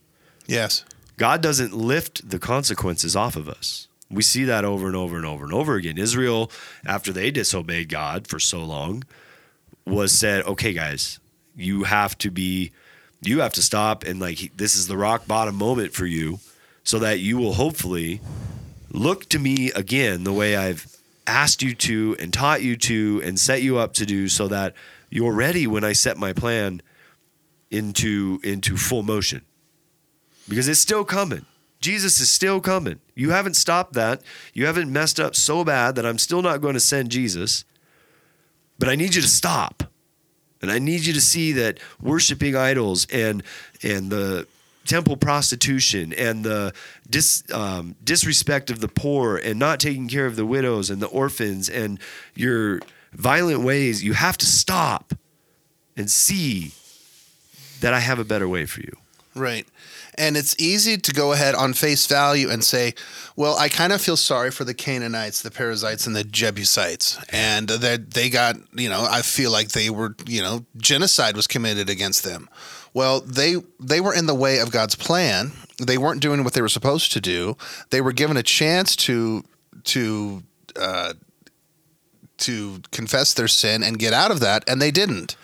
Yes. 0.47 0.83
God 1.17 1.41
doesn't 1.41 1.73
lift 1.73 2.29
the 2.29 2.39
consequences 2.39 3.15
off 3.15 3.35
of 3.35 3.49
us. 3.49 3.87
We 4.09 4.21
see 4.21 4.43
that 4.45 4.63
over 4.63 4.87
and 4.87 4.95
over 4.95 5.17
and 5.17 5.25
over 5.25 5.43
and 5.43 5.53
over 5.53 5.75
again. 5.75 5.97
Israel, 5.97 6.51
after 6.85 7.11
they 7.11 7.31
disobeyed 7.31 7.89
God 7.89 8.27
for 8.27 8.39
so 8.39 8.63
long, 8.63 9.03
was 9.85 10.11
said, 10.11 10.45
okay, 10.45 10.73
guys, 10.73 11.19
you 11.55 11.83
have 11.83 12.17
to 12.19 12.31
be 12.31 12.71
you 13.21 13.41
have 13.41 13.53
to 13.53 13.63
stop 13.63 14.03
and 14.03 14.19
like 14.19 14.55
this 14.55 14.75
is 14.75 14.87
the 14.87 14.95
rock 14.95 15.27
bottom 15.27 15.55
moment 15.55 15.91
for 15.91 16.05
you 16.05 16.39
so 16.83 16.99
that 16.99 17.19
you 17.19 17.37
will 17.37 17.53
hopefully 17.53 18.21
look 18.97 19.29
to 19.29 19.39
me 19.39 19.71
again 19.71 20.23
the 20.23 20.33
way 20.33 20.55
I've 20.55 20.87
asked 21.25 21.61
you 21.61 21.75
to 21.75 22.15
and 22.19 22.33
taught 22.33 22.61
you 22.61 22.75
to 22.75 23.21
and 23.23 23.39
set 23.39 23.61
you 23.61 23.77
up 23.77 23.93
to 23.93 24.05
do 24.05 24.27
so 24.27 24.47
that 24.47 24.73
you're 25.09 25.33
ready 25.33 25.67
when 25.67 25.83
I 25.83 25.93
set 25.93 26.17
my 26.17 26.33
plan 26.33 26.81
into 27.69 28.39
into 28.43 28.77
full 28.77 29.03
motion. 29.03 29.41
Because 30.47 30.67
it's 30.67 30.79
still 30.79 31.03
coming. 31.03 31.45
Jesus 31.79 32.19
is 32.19 32.31
still 32.31 32.59
coming. 32.59 32.99
You 33.13 33.31
haven't 33.31 33.55
stopped 33.55 33.93
that. 33.93 34.21
You 34.53 34.65
haven't 34.65 34.91
messed 34.91 35.19
up 35.19 35.35
so 35.35 35.63
bad 35.63 35.95
that 35.95 36.05
I'm 36.05 36.17
still 36.17 36.41
not 36.41 36.61
going 36.61 36.73
to 36.73 36.79
send 36.79 37.11
Jesus. 37.11 37.65
But 38.79 38.89
I 38.89 38.95
need 38.95 39.13
you 39.15 39.21
to 39.21 39.27
stop. 39.27 39.83
And 40.61 40.71
I 40.71 40.79
need 40.79 41.05
you 41.05 41.13
to 41.13 41.21
see 41.21 41.51
that 41.53 41.79
worshiping 42.01 42.55
idols 42.55 43.05
and 43.11 43.43
and 43.83 44.09
the 44.09 44.47
temple 44.87 45.17
prostitution 45.17 46.13
and 46.13 46.43
the 46.43 46.73
dis, 47.09 47.43
um, 47.53 47.95
disrespect 48.03 48.69
of 48.69 48.79
the 48.79 48.87
poor 48.87 49.37
and 49.37 49.59
not 49.59 49.79
taking 49.79 50.07
care 50.07 50.25
of 50.25 50.35
the 50.35 50.45
widows 50.45 50.89
and 50.89 51.01
the 51.01 51.07
orphans 51.07 51.69
and 51.69 51.99
your 52.35 52.79
violent 53.13 53.61
ways, 53.61 54.03
you 54.03 54.13
have 54.13 54.37
to 54.37 54.45
stop 54.45 55.13
and 55.95 56.09
see 56.09 56.71
that 57.81 57.93
I 57.93 57.99
have 57.99 58.19
a 58.19 58.23
better 58.23 58.47
way 58.47 58.65
for 58.65 58.81
you. 58.81 58.95
Right. 59.35 59.67
And 60.17 60.35
it's 60.35 60.55
easy 60.59 60.97
to 60.97 61.13
go 61.13 61.31
ahead 61.31 61.53
on 61.53 61.73
face 61.73 62.07
value 62.07 62.49
and 62.49 62.63
say, 62.63 62.95
well, 63.35 63.55
I 63.55 63.69
kind 63.69 63.93
of 63.93 64.01
feel 64.01 64.17
sorry 64.17 64.49
for 64.49 64.63
the 64.63 64.73
Canaanites, 64.73 65.43
the 65.43 65.51
Perizzites, 65.51 66.07
and 66.07 66.15
the 66.15 66.23
Jebusites. 66.23 67.19
And 67.29 67.69
that 67.69 68.11
they 68.11 68.31
got, 68.31 68.55
you 68.73 68.89
know, 68.89 69.05
I 69.07 69.21
feel 69.21 69.51
like 69.51 69.69
they 69.69 69.91
were, 69.91 70.15
you 70.25 70.41
know, 70.41 70.65
genocide 70.77 71.35
was 71.35 71.45
committed 71.45 71.87
against 71.87 72.23
them. 72.23 72.49
Well, 72.97 73.19
they 73.21 73.57
they 73.79 74.01
were 74.01 74.11
in 74.11 74.25
the 74.25 74.33
way 74.33 74.57
of 74.57 74.71
God's 74.71 74.95
plan. 74.95 75.51
They 75.77 75.99
weren't 75.99 76.19
doing 76.19 76.43
what 76.43 76.53
they 76.53 76.63
were 76.63 76.67
supposed 76.67 77.11
to 77.11 77.21
do. 77.21 77.55
They 77.91 78.01
were 78.01 78.11
given 78.11 78.37
a 78.37 78.41
chance 78.41 78.95
to 79.05 79.43
to 79.83 80.41
uh, 80.75 81.13
to 82.37 82.81
confess 82.91 83.35
their 83.35 83.47
sin 83.47 83.83
and 83.83 83.99
get 83.99 84.13
out 84.13 84.31
of 84.31 84.39
that, 84.39 84.67
and 84.67 84.81
they 84.81 84.89
didn't. 84.89 85.35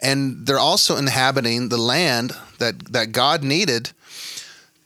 And 0.00 0.46
they're 0.46 0.58
also 0.58 0.96
inhabiting 0.96 1.68
the 1.68 1.76
land 1.76 2.32
that 2.58 2.92
that 2.94 3.12
God 3.12 3.44
needed 3.44 3.90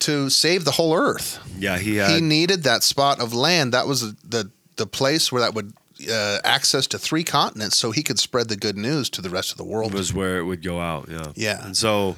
to 0.00 0.28
save 0.28 0.64
the 0.64 0.72
whole 0.72 0.96
earth. 0.96 1.38
Yeah, 1.57 1.78
he 1.78 1.98
had, 1.98 2.11
he 2.11 2.20
needed 2.20 2.64
that 2.64 2.83
spot 2.83 3.20
of 3.20 3.33
land. 3.33 3.72
That 3.74 3.87
was 3.87 4.12
the 4.24 4.50
the 4.74 4.88
place 4.88 5.31
where 5.31 5.42
that 5.42 5.54
would 5.54 5.72
uh, 6.11 6.39
access 6.45 6.87
to 6.89 6.99
three 6.99 7.25
continents, 7.25 7.77
so 7.77 7.91
he 7.91 8.03
could 8.03 8.19
spread 8.19 8.49
the 8.49 8.57
good 8.57 8.77
news 8.77 9.11
to 9.11 9.23
the 9.23 9.31
rest 9.31 9.51
of 9.51 9.57
the 9.57 9.65
world. 9.65 9.95
Was 9.95 10.15
where 10.15 10.39
it 10.39 10.45
would 10.45 10.63
go 10.63 10.81
out. 10.81 11.09
Yeah, 11.11 11.33
yeah. 11.35 11.65
And 11.65 11.77
so 11.77 12.17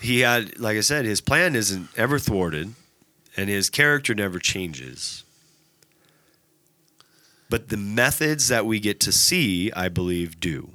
he 0.00 0.20
had, 0.20 0.58
like 0.58 0.76
I 0.76 0.80
said, 0.80 1.04
his 1.04 1.20
plan 1.20 1.54
isn't 1.54 1.88
ever 1.96 2.18
thwarted, 2.18 2.74
and 3.36 3.48
his 3.48 3.70
character 3.70 4.14
never 4.14 4.38
changes. 4.38 5.24
But 7.48 7.68
the 7.68 7.76
methods 7.76 8.48
that 8.48 8.64
we 8.64 8.80
get 8.80 8.98
to 9.00 9.12
see, 9.12 9.70
I 9.72 9.88
believe, 9.88 10.40
do. 10.40 10.70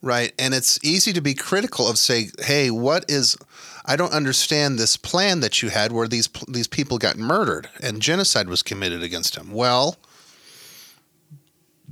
Right. 0.00 0.32
And 0.38 0.54
it's 0.54 0.78
easy 0.84 1.12
to 1.14 1.20
be 1.20 1.34
critical 1.34 1.88
of 1.88 1.98
say, 1.98 2.28
hey, 2.38 2.70
what 2.70 3.06
is 3.08 3.36
I 3.86 3.96
don't 3.96 4.12
understand 4.12 4.78
this 4.78 4.96
plan 4.96 5.40
that 5.40 5.62
you 5.62 5.70
had 5.70 5.92
where 5.92 6.06
these 6.06 6.28
these 6.46 6.68
people 6.68 6.98
got 6.98 7.16
murdered 7.16 7.68
and 7.82 8.00
genocide 8.00 8.48
was 8.48 8.62
committed 8.62 9.02
against 9.02 9.34
them. 9.34 9.50
Well, 9.50 9.96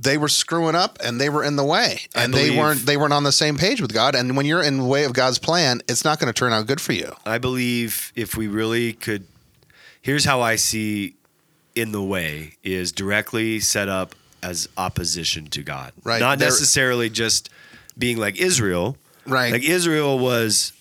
they 0.03 0.17
were 0.17 0.27
screwing 0.27 0.75
up 0.75 0.97
and 1.03 1.19
they 1.19 1.29
were 1.29 1.43
in 1.43 1.55
the 1.55 1.63
way 1.63 2.01
and 2.13 2.33
they 2.33 2.55
weren't 2.57 2.85
they 2.85 2.97
weren't 2.97 3.13
on 3.13 3.23
the 3.23 3.31
same 3.31 3.57
page 3.57 3.81
with 3.81 3.93
God 3.93 4.15
and 4.15 4.35
when 4.35 4.45
you're 4.45 4.61
in 4.61 4.77
the 4.77 4.85
way 4.85 5.05
of 5.05 5.13
God's 5.13 5.39
plan 5.39 5.81
it's 5.87 6.03
not 6.03 6.19
going 6.19 6.31
to 6.31 6.37
turn 6.37 6.53
out 6.53 6.67
good 6.67 6.81
for 6.81 6.93
you. 6.93 7.13
I 7.25 7.37
believe 7.37 8.11
if 8.15 8.35
we 8.35 8.47
really 8.47 8.93
could 8.93 9.25
here's 10.01 10.25
how 10.25 10.41
I 10.41 10.57
see 10.57 11.15
in 11.75 11.91
the 11.91 12.03
way 12.03 12.55
is 12.63 12.91
directly 12.91 13.59
set 13.59 13.89
up 13.89 14.15
as 14.43 14.67
opposition 14.77 15.47
to 15.47 15.63
God. 15.63 15.93
Right. 16.03 16.19
Not 16.19 16.37
They're, 16.37 16.49
necessarily 16.49 17.09
just 17.09 17.49
being 17.97 18.17
like 18.17 18.39
Israel. 18.39 18.97
Right. 19.25 19.53
Like 19.53 19.63
Israel 19.63 20.19
was 20.19 20.73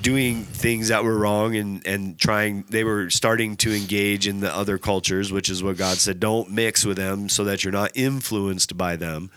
doing 0.00 0.44
things 0.44 0.88
that 0.88 1.04
were 1.04 1.16
wrong 1.16 1.56
and 1.56 1.86
and 1.86 2.18
trying 2.18 2.64
they 2.68 2.84
were 2.84 3.10
starting 3.10 3.56
to 3.56 3.74
engage 3.74 4.26
in 4.26 4.40
the 4.40 4.54
other 4.54 4.78
cultures 4.78 5.32
which 5.32 5.48
is 5.48 5.62
what 5.62 5.76
god 5.76 5.96
said 5.98 6.20
don't 6.20 6.50
mix 6.50 6.84
with 6.84 6.96
them 6.96 7.28
so 7.28 7.44
that 7.44 7.64
you're 7.64 7.72
not 7.72 7.90
influenced 7.94 8.76
by 8.76 8.96
them. 8.96 9.30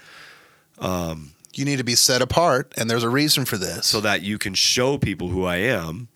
Um, 0.80 1.32
you 1.54 1.65
need 1.65 1.78
to 1.78 1.84
be 1.84 1.95
set 1.95 2.21
apart 2.21 2.74
and 2.78 2.89
there's 2.89 3.04
a 3.04 3.10
reason 3.10 3.45
for 3.45 3.58
this. 3.58 3.86
So 3.88 4.02
that 4.02 4.21
you 4.21 4.38
can 4.38 4.54
show 4.54 4.97
people 4.97 5.30
who 5.30 5.45
i 5.45 5.58
am. 5.58 6.08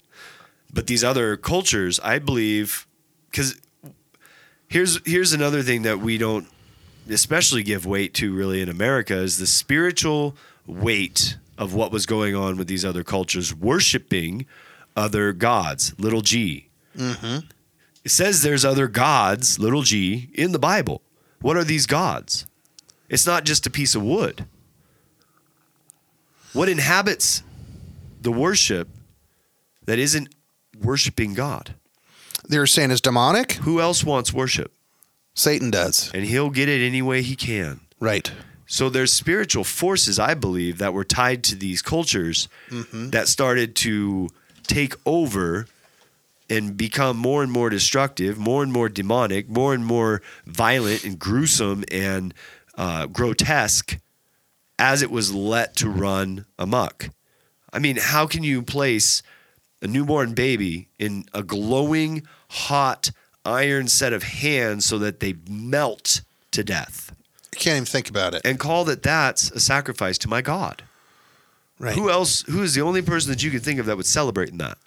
But 0.73 0.87
these 0.87 1.03
other 1.03 1.37
cultures 1.37 1.99
i 2.01 2.19
believe 2.19 2.87
because 3.29 3.59
here's 4.67 4.99
here's 5.05 5.33
another 5.33 5.61
thing 5.61 5.83
that 5.83 5.99
we 5.99 6.17
don't 6.17 6.47
especially 7.09 7.63
give 7.63 7.85
weight 7.85 8.13
to 8.15 8.33
really 8.33 8.61
in 8.61 8.69
america 8.69 9.15
is 9.15 9.37
the 9.37 9.45
spiritual 9.45 10.35
weight 10.65 11.37
of 11.57 11.73
what 11.73 11.91
was 11.91 12.05
going 12.05 12.35
on 12.35 12.57
with 12.57 12.67
these 12.67 12.85
other 12.85 13.03
cultures 13.03 13.53
worshiping 13.53 14.45
other 14.95 15.33
gods, 15.33 15.93
little 15.99 16.21
g. 16.21 16.69
Mm-hmm. 16.97 17.47
It 18.03 18.11
says 18.11 18.41
there's 18.41 18.65
other 18.65 18.87
gods, 18.87 19.59
little 19.59 19.81
g, 19.81 20.29
in 20.33 20.51
the 20.51 20.59
Bible. 20.59 21.01
What 21.41 21.57
are 21.57 21.63
these 21.63 21.85
gods? 21.85 22.45
It's 23.09 23.25
not 23.25 23.43
just 23.43 23.65
a 23.65 23.69
piece 23.69 23.95
of 23.95 24.03
wood. 24.03 24.45
What 26.53 26.69
inhabits 26.69 27.43
the 28.21 28.31
worship 28.31 28.87
that 29.85 29.99
isn't 29.99 30.33
worshiping 30.81 31.33
God? 31.33 31.75
they're 32.47 32.67
saying 32.67 32.91
is 32.91 33.01
demonic. 33.01 33.53
Who 33.53 33.81
else 33.81 34.03
wants 34.03 34.33
worship? 34.33 34.71
Satan 35.33 35.71
does. 35.71 36.11
And 36.13 36.25
he'll 36.25 36.49
get 36.49 36.69
it 36.69 36.85
any 36.85 37.01
way 37.01 37.21
he 37.21 37.35
can. 37.35 37.81
Right. 37.99 38.31
So 38.67 38.89
there's 38.89 39.13
spiritual 39.13 39.63
forces, 39.63 40.17
I 40.19 40.33
believe, 40.33 40.79
that 40.79 40.93
were 40.93 41.03
tied 41.03 41.43
to 41.45 41.55
these 41.55 41.81
cultures 41.81 42.47
that 43.11 43.27
started 43.27 43.75
to 43.77 44.29
take 44.63 44.95
over 45.05 45.67
and 46.49 46.75
become 46.77 47.17
more 47.17 47.43
and 47.43 47.51
more 47.51 47.69
destructive, 47.69 48.37
more 48.37 48.63
and 48.63 48.71
more 48.71 48.89
demonic, 48.89 49.49
more 49.49 49.73
and 49.73 49.85
more 49.85 50.21
violent 50.45 51.03
and 51.03 51.17
gruesome 51.19 51.83
and 51.91 52.33
uh, 52.77 53.05
grotesque 53.07 53.99
as 54.77 55.01
it 55.01 55.09
was 55.09 55.33
let 55.33 55.75
to 55.77 55.89
run 55.89 56.45
amok. 56.59 57.09
I 57.71 57.79
mean, 57.79 57.97
how 57.99 58.27
can 58.27 58.43
you 58.43 58.61
place 58.61 59.21
a 59.81 59.87
newborn 59.87 60.33
baby 60.33 60.87
in 60.99 61.25
a 61.33 61.43
glowing, 61.43 62.23
hot, 62.49 63.11
iron 63.45 63.87
set 63.87 64.13
of 64.13 64.23
hands 64.23 64.85
so 64.85 64.97
that 64.99 65.19
they 65.19 65.35
melt 65.49 66.21
to 66.51 66.63
death? 66.63 67.15
You 67.55 67.59
can't 67.61 67.75
even 67.77 67.85
think 67.85 68.09
about 68.09 68.33
it. 68.33 68.41
and 68.45 68.59
call 68.59 68.85
that 68.85 69.01
that's 69.03 69.51
a 69.51 69.59
sacrifice 69.59 70.17
to 70.19 70.27
my 70.29 70.41
God. 70.41 70.83
Right. 71.79 71.95
Who 71.95 72.09
else? 72.09 72.41
Who 72.43 72.63
is 72.63 72.73
the 72.73 72.81
only 72.81 73.01
person 73.01 73.31
that 73.31 73.43
you 73.43 73.51
could 73.51 73.63
think 73.63 73.79
of 73.79 73.85
that 73.87 73.97
would 73.97 74.05
celebrate 74.05 74.49
in 74.49 74.57
that? 74.59 74.77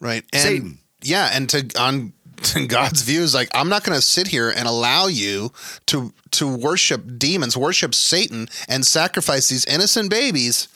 Right. 0.00 0.24
And 0.32 0.42
Satan. 0.42 0.78
yeah, 1.02 1.30
and 1.32 1.48
to 1.50 1.68
on 1.80 2.12
to 2.42 2.66
God's 2.66 3.02
view 3.02 3.22
is 3.22 3.34
like 3.34 3.48
I'm 3.54 3.68
not 3.68 3.82
going 3.84 3.96
to 3.96 4.02
sit 4.04 4.28
here 4.28 4.50
and 4.50 4.66
allow 4.68 5.06
you 5.08 5.52
to 5.86 6.12
to 6.32 6.46
worship 6.56 7.18
demons, 7.18 7.56
worship 7.56 7.94
Satan, 7.94 8.48
and 8.68 8.86
sacrifice 8.86 9.48
these 9.48 9.64
innocent 9.64 10.10
babies 10.10 10.68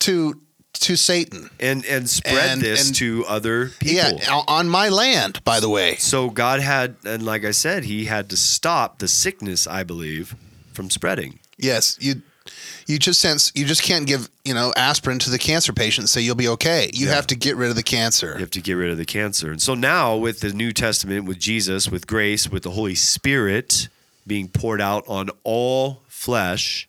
to 0.00 0.40
to 0.74 0.96
Satan. 0.96 1.48
And 1.60 1.84
and 1.86 2.08
spread 2.10 2.50
And- 2.54 2.60
this 2.62 2.88
and- 2.88 2.96
to 2.96 3.24
other 3.28 3.70
people. 3.78 4.18
Yeah, 4.20 4.42
on 4.48 4.68
my 4.68 4.88
land, 4.88 5.42
by 5.44 5.60
the 5.60 5.68
way. 5.68 5.94
So 5.96 6.28
God 6.30 6.58
had, 6.60 6.96
and 7.04 7.22
like 7.24 7.44
I 7.44 7.52
said, 7.52 7.84
He 7.84 8.06
had 8.06 8.28
to 8.30 8.36
stop 8.36 8.98
the 8.98 9.06
sickness, 9.08 9.66
I 9.66 9.82
believe, 9.84 10.34
from 10.78 10.90
spreading. 10.90 11.40
Yes, 11.58 11.98
you 12.00 12.22
you 12.86 12.98
just 13.00 13.20
sense 13.20 13.50
you 13.56 13.64
just 13.66 13.82
can't 13.82 14.06
give 14.06 14.30
you 14.44 14.54
know 14.54 14.72
aspirin 14.76 15.18
to 15.18 15.28
the 15.30 15.38
cancer 15.38 15.72
patient 15.72 16.04
and 16.04 16.08
say 16.08 16.20
you'll 16.20 16.36
be 16.36 16.46
okay. 16.48 16.88
You 16.94 17.08
Yeah. 17.08 17.14
have 17.16 17.26
to 17.26 17.34
get 17.34 17.56
rid 17.56 17.68
of 17.68 17.74
the 17.74 17.82
cancer. 17.82 18.34
You 18.34 18.40
have 18.40 18.52
to 18.52 18.60
get 18.60 18.74
rid 18.74 18.90
of 18.90 18.96
the 18.96 19.04
cancer. 19.04 19.50
And 19.50 19.60
so 19.60 19.74
now, 19.74 20.16
with 20.16 20.38
the 20.38 20.52
New 20.52 20.72
Testament, 20.72 21.24
with 21.26 21.40
Jesus, 21.40 21.88
with 21.90 22.06
grace, 22.06 22.48
with 22.48 22.62
the 22.62 22.70
Holy 22.70 22.94
Spirit 22.94 23.88
being 24.24 24.46
poured 24.48 24.80
out 24.80 25.02
on 25.08 25.30
all 25.42 26.02
flesh, 26.06 26.88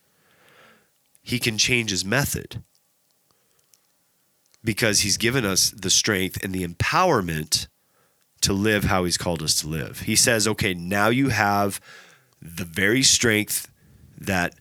He 1.24 1.40
can 1.40 1.58
change 1.58 1.90
His 1.90 2.06
method 2.06 2.62
because 4.64 5.00
He's 5.02 5.18
given 5.18 5.46
us 5.46 5.72
the 5.72 5.90
strength 5.90 6.38
and 6.44 6.54
the 6.54 6.66
empowerment 6.66 7.68
to 8.42 8.54
live 8.54 8.84
how 8.86 9.04
He's 9.04 9.18
called 9.18 9.42
us 9.42 9.60
to 9.62 9.68
live. 9.68 10.02
He 10.02 10.16
says, 10.16 10.48
okay, 10.48 10.74
now 10.76 11.10
you 11.10 11.30
have 11.30 11.82
the 12.42 12.64
very 12.66 13.04
strength 13.04 13.69
that 14.20 14.56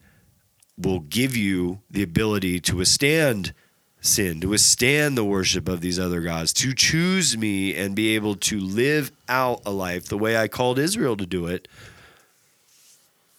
will 0.76 1.00
give 1.00 1.36
you 1.36 1.80
the 1.90 2.02
ability 2.02 2.60
to 2.60 2.76
withstand 2.76 3.52
sin, 4.00 4.40
to 4.40 4.48
withstand 4.48 5.16
the 5.16 5.24
worship 5.24 5.68
of 5.68 5.80
these 5.80 5.98
other 5.98 6.20
gods, 6.20 6.52
to 6.52 6.72
choose 6.72 7.36
me 7.36 7.74
and 7.74 7.96
be 7.96 8.14
able 8.14 8.36
to 8.36 8.60
live 8.60 9.10
out 9.28 9.60
a 9.66 9.70
life 9.70 10.06
the 10.06 10.18
way 10.18 10.36
I 10.36 10.48
called 10.48 10.78
Israel 10.78 11.16
to 11.16 11.26
do 11.26 11.46
it. 11.46 11.68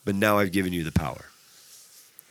But 0.03 0.15
now 0.15 0.39
I've 0.39 0.51
given 0.51 0.73
you 0.73 0.83
the 0.83 0.91
power. 0.91 1.25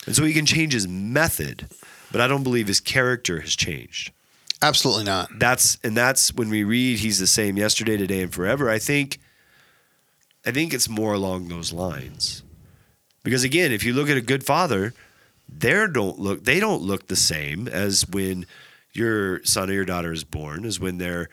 And 0.07 0.15
so 0.15 0.25
he 0.25 0.33
can 0.33 0.47
change 0.47 0.73
his 0.73 0.89
method, 0.89 1.69
but 2.11 2.21
I 2.21 2.27
don't 2.27 2.43
believe 2.43 2.67
his 2.67 2.81
character 2.81 3.41
has 3.41 3.55
changed. 3.55 4.13
Absolutely 4.61 5.05
not. 5.05 5.31
That's 5.39 5.79
and 5.85 5.97
that's 5.97 6.35
when 6.35 6.51
we 6.51 6.65
read 6.65 6.99
he's 6.99 7.19
the 7.19 7.27
same 7.27 7.57
yesterday, 7.57 7.97
today, 7.97 8.23
and 8.23 8.33
forever. 8.33 8.69
I 8.69 8.79
think 8.79 9.19
I 10.45 10.51
think 10.51 10.75
it's 10.75 10.89
more 10.89 11.13
along 11.13 11.49
those 11.49 11.73
lines. 11.73 12.43
Because 13.23 13.45
again, 13.45 13.73
if 13.73 13.85
you 13.85 13.93
look 13.93 14.09
at 14.09 14.17
a 14.17 14.23
good 14.23 14.45
father, 14.45 14.95
they 15.49 15.87
don't 15.87 16.19
look 16.19 16.45
they 16.45 16.61
don't 16.61 16.83
look 16.83 17.09
the 17.09 17.17
same 17.17 17.69
as 17.69 18.09
when 18.09 18.47
your 18.93 19.43
son 19.45 19.71
or 19.71 19.75
your 19.75 19.85
daughter 19.85 20.13
is 20.13 20.25
born, 20.25 20.65
as 20.65 20.81
when 20.81 20.99
they're 20.99 21.29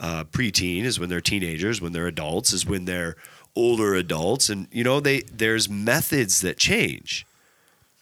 uh, 0.00 0.24
preteen, 0.24 0.84
as 0.84 0.98
when 0.98 1.08
they're 1.08 1.20
teenagers, 1.20 1.80
when 1.80 1.92
they're 1.92 2.06
adults, 2.06 2.52
as 2.52 2.66
when 2.66 2.84
they're 2.84 3.16
older 3.56 3.94
adults, 3.94 4.48
and 4.48 4.68
you 4.70 4.84
know 4.84 5.00
they 5.00 5.20
there's 5.22 5.68
methods 5.68 6.40
that 6.40 6.58
change, 6.58 7.26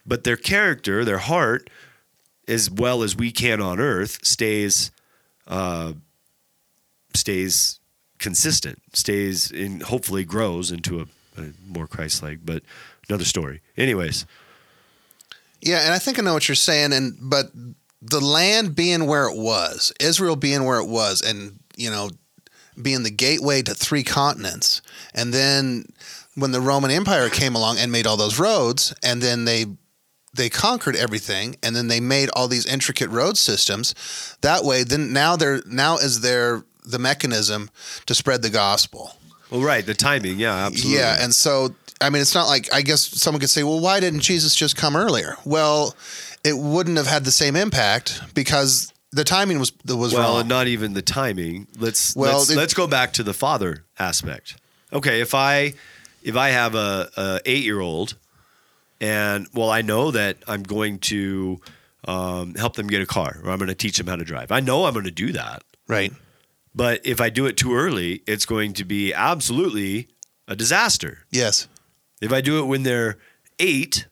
but 0.05 0.23
their 0.23 0.37
character, 0.37 1.05
their 1.05 1.19
heart, 1.19 1.69
as 2.47 2.69
well 2.69 3.03
as 3.03 3.15
we 3.15 3.31
can 3.31 3.61
on 3.61 3.79
earth, 3.79 4.25
stays 4.25 4.91
uh, 5.47 5.93
stays 7.13 7.79
consistent, 8.17 8.81
stays 8.93 9.51
in 9.51 9.81
hopefully 9.81 10.23
grows 10.23 10.71
into 10.71 10.99
a, 10.99 11.05
a 11.41 11.51
more 11.67 11.87
Christ-like, 11.87 12.39
but 12.43 12.63
another 13.09 13.25
story. 13.25 13.61
Anyways, 13.77 14.25
Yeah, 15.61 15.79
and 15.83 15.93
I 15.93 15.99
think 15.99 16.19
I 16.19 16.21
know 16.21 16.33
what 16.33 16.47
you're 16.47 16.55
saying, 16.55 16.93
and 16.93 17.17
but 17.21 17.51
the 18.01 18.19
land 18.19 18.75
being 18.75 19.05
where 19.07 19.27
it 19.27 19.37
was, 19.37 19.93
Israel 19.99 20.35
being 20.35 20.65
where 20.65 20.79
it 20.79 20.87
was, 20.87 21.21
and 21.21 21.59
you 21.75 21.89
know, 21.89 22.09
being 22.81 23.03
the 23.03 23.11
gateway 23.11 23.61
to 23.61 23.73
three 23.73 24.03
continents, 24.03 24.81
and 25.13 25.33
then 25.33 25.85
when 26.35 26.51
the 26.51 26.61
Roman 26.61 26.91
Empire 26.91 27.29
came 27.29 27.55
along 27.55 27.77
and 27.77 27.91
made 27.91 28.07
all 28.07 28.17
those 28.17 28.39
roads, 28.39 28.93
and 29.03 29.21
then 29.21 29.45
they 29.45 29.65
they 30.33 30.49
conquered 30.49 30.95
everything, 30.95 31.55
and 31.61 31.75
then 31.75 31.87
they 31.87 31.99
made 31.99 32.29
all 32.33 32.47
these 32.47 32.65
intricate 32.65 33.09
road 33.09 33.37
systems. 33.37 33.93
That 34.41 34.63
way, 34.63 34.83
then 34.83 35.13
now 35.13 35.35
they're 35.35 35.61
now 35.65 35.97
is 35.97 36.21
their 36.21 36.63
the 36.85 36.99
mechanism 36.99 37.69
to 38.05 38.13
spread 38.13 38.41
the 38.41 38.49
gospel. 38.49 39.13
well, 39.49 39.61
right, 39.61 39.85
the 39.85 39.93
timing, 39.93 40.39
yeah, 40.39 40.65
absolutely. 40.65 40.99
Yeah, 40.99 41.23
and 41.23 41.33
so 41.33 41.75
I 42.03 42.09
mean, 42.09 42.21
it's 42.21 42.35
not 42.35 42.47
like 42.47 42.71
I 42.73 42.81
guess 42.81 43.01
someone 43.01 43.39
could 43.39 43.49
say, 43.49 43.63
"Well, 43.63 43.79
why 43.79 43.99
didn't 43.99 44.19
Jesus 44.21 44.55
just 44.55 44.75
come 44.77 44.95
earlier?" 44.95 45.37
Well, 45.45 45.95
it 46.43 46.57
wouldn't 46.57 46.97
have 46.97 47.07
had 47.07 47.25
the 47.25 47.31
same 47.31 47.55
impact 47.55 48.21
because 48.33 48.91
the 49.11 49.23
timing 49.23 49.59
was 49.59 49.71
was 49.85 50.13
well, 50.13 50.31
wrong. 50.33 50.39
and 50.41 50.49
not 50.49 50.67
even 50.67 50.93
the 50.93 51.01
timing. 51.01 51.67
Let's 51.77 52.15
Well, 52.15 52.39
let's, 52.39 52.49
it- 52.49 52.57
let's 52.57 52.73
go 52.73 52.87
back 52.87 53.13
to 53.13 53.23
the 53.23 53.33
father 53.33 53.85
aspect. 53.97 54.57
Okay, 54.91 55.21
if 55.21 55.33
I 55.33 55.73
if 56.23 56.35
I 56.35 56.49
have 56.49 56.75
a, 56.75 57.09
a 57.17 57.39
eight 57.45 57.63
year 57.63 57.79
old, 57.79 58.15
and 58.99 59.47
well, 59.53 59.69
I 59.69 59.81
know 59.81 60.11
that 60.11 60.37
I'm 60.47 60.63
going 60.63 60.99
to 60.99 61.61
um, 62.05 62.55
help 62.55 62.75
them 62.75 62.87
get 62.87 63.01
a 63.01 63.05
car, 63.05 63.39
or 63.43 63.49
I'm 63.49 63.57
going 63.57 63.69
to 63.69 63.75
teach 63.75 63.97
them 63.97 64.07
how 64.07 64.15
to 64.15 64.23
drive. 64.25 64.51
I 64.51 64.59
know 64.59 64.85
I'm 64.85 64.93
going 64.93 65.05
to 65.05 65.11
do 65.11 65.31
that. 65.33 65.63
right. 65.87 66.11
But 66.75 67.05
if 67.05 67.21
I 67.21 67.29
do 67.29 67.45
it 67.45 67.55
too 67.55 67.75
early, 67.75 68.23
it's 68.25 68.47
going 68.47 68.73
to 68.73 68.83
be 68.83 69.13
absolutely 69.13 70.07
a 70.47 70.55
disaster. 70.55 71.19
Yes. 71.29 71.67
If 72.23 72.31
I 72.31 72.39
do 72.39 72.59
it 72.59 72.67
when 72.67 72.83
they're 72.83 73.17
eight, 73.59 74.07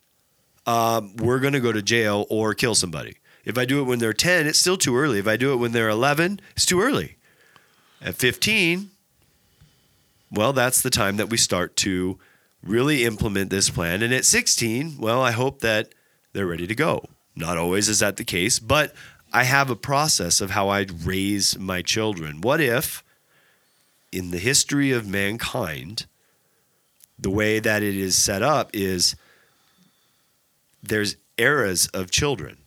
um, 0.66 1.16
we're 1.16 1.40
going 1.40 1.54
to 1.54 1.62
go 1.62 1.72
to 1.72 1.82
jail 1.82 2.26
or 2.30 2.54
kill 2.54 2.76
somebody. 2.76 3.16
If 3.46 3.58
I 3.58 3.64
do 3.64 3.80
it 3.80 3.86
when 3.86 4.00
they're 4.00 4.12
10, 4.12 4.48
it's 4.48 4.60
still 4.60 4.76
too 4.76 4.98
early. 4.98 5.18
If 5.18 5.28
I 5.30 5.38
do 5.38 5.54
it 5.54 5.56
when 5.56 5.72
they're 5.72 5.88
11, 5.88 6.42
it's 6.54 6.66
too 6.66 6.82
early. 6.82 7.16
At 8.02 8.16
15, 8.16 8.90
well, 10.30 10.52
that's 10.52 10.82
the 10.82 10.90
time 10.90 11.16
that 11.16 11.30
we 11.30 11.38
start 11.38 11.78
to 11.78 12.20
really 12.62 13.06
implement 13.06 13.50
this 13.50 13.70
plan. 13.70 14.02
And 14.02 14.14
at 14.14 14.26
16, 14.26 14.98
well, 15.00 15.22
I 15.22 15.32
hope 15.32 15.62
that 15.62 15.94
they're 16.34 16.46
ready 16.46 16.68
to 16.68 16.76
go. 16.76 17.06
Not 17.34 17.58
always 17.58 17.88
is 17.88 18.00
that 18.00 18.18
the 18.18 18.26
case, 18.26 18.60
but 18.60 18.94
I 19.32 19.46
have 19.46 19.70
a 19.70 19.76
process 19.78 20.42
of 20.42 20.52
how 20.52 20.68
I'd 20.68 21.06
raise 21.06 21.58
my 21.58 21.82
children. 21.82 22.42
What 22.42 22.60
if, 22.60 23.06
in 24.12 24.32
the 24.32 24.38
history 24.38 24.92
of 24.92 25.08
mankind, 25.08 26.08
the 27.22 27.30
way 27.30 27.60
that 27.60 27.84
it 27.84 27.96
is 27.96 28.18
set 28.18 28.42
up 28.42 28.72
is 28.74 29.16
there's 30.82 31.16
eras 31.38 31.88
of 31.94 32.10
children. 32.10 32.58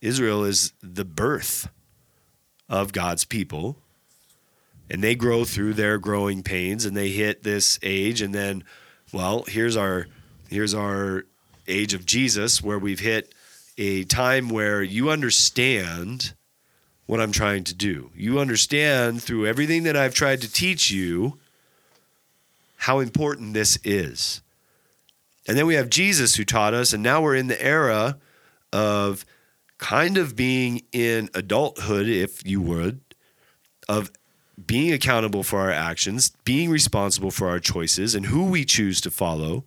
Israel 0.00 0.44
is 0.44 0.72
the 0.82 1.04
birth 1.04 1.68
of 2.68 2.92
God's 2.92 3.24
people, 3.24 3.76
and 4.88 5.02
they 5.02 5.14
grow 5.14 5.44
through 5.44 5.74
their 5.74 5.98
growing 5.98 6.42
pains, 6.42 6.84
and 6.84 6.96
they 6.96 7.08
hit 7.08 7.42
this 7.42 7.78
age, 7.82 8.22
and 8.22 8.34
then, 8.34 8.62
well, 9.12 9.44
here's 9.48 9.76
our 9.76 10.06
here's 10.48 10.74
our 10.74 11.24
age 11.66 11.94
of 11.94 12.06
Jesus, 12.06 12.62
where 12.62 12.78
we've 12.78 13.00
hit 13.00 13.34
a 13.76 14.04
time 14.04 14.50
where 14.50 14.82
you 14.82 15.10
understand 15.10 16.34
what 17.06 17.20
I'm 17.20 17.32
trying 17.32 17.64
to 17.64 17.74
do. 17.74 18.10
You 18.14 18.38
understand 18.38 19.22
through 19.22 19.46
everything 19.46 19.82
that 19.82 19.96
I've 19.96 20.14
tried 20.14 20.40
to 20.42 20.52
teach 20.52 20.90
you 20.90 21.38
how 22.84 22.98
important 22.98 23.54
this 23.54 23.78
is. 23.82 24.42
And 25.48 25.56
then 25.56 25.64
we 25.64 25.74
have 25.74 25.88
Jesus 25.88 26.34
who 26.34 26.44
taught 26.44 26.74
us, 26.74 26.92
and 26.92 27.02
now 27.02 27.22
we're 27.22 27.34
in 27.34 27.46
the 27.46 27.62
era 27.62 28.18
of 28.74 29.24
kind 29.78 30.18
of 30.18 30.36
being 30.36 30.82
in 30.92 31.30
adulthood, 31.32 32.06
if 32.08 32.46
you 32.46 32.60
would, 32.60 33.00
of 33.88 34.10
being 34.66 34.92
accountable 34.92 35.42
for 35.42 35.60
our 35.60 35.70
actions, 35.70 36.32
being 36.44 36.68
responsible 36.68 37.30
for 37.30 37.48
our 37.48 37.58
choices, 37.58 38.14
and 38.14 38.26
who 38.26 38.44
we 38.44 38.66
choose 38.66 39.00
to 39.00 39.10
follow. 39.10 39.64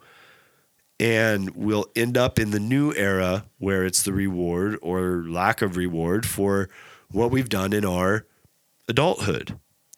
And 1.00 1.56
we'll 1.56 1.88
end 1.96 2.18
up 2.18 2.38
in 2.38 2.52
the 2.52 2.60
new 2.60 2.94
era 2.94 3.46
where 3.58 3.84
it's 3.84 4.04
the 4.04 4.14
reward 4.14 4.78
or 4.84 5.24
lack 5.28 5.64
of 5.64 5.76
reward 5.76 6.28
for 6.28 6.70
what 7.10 7.32
we've 7.32 7.50
done 7.50 7.74
in 7.74 7.84
our 7.84 8.28
adulthood. 8.88 9.58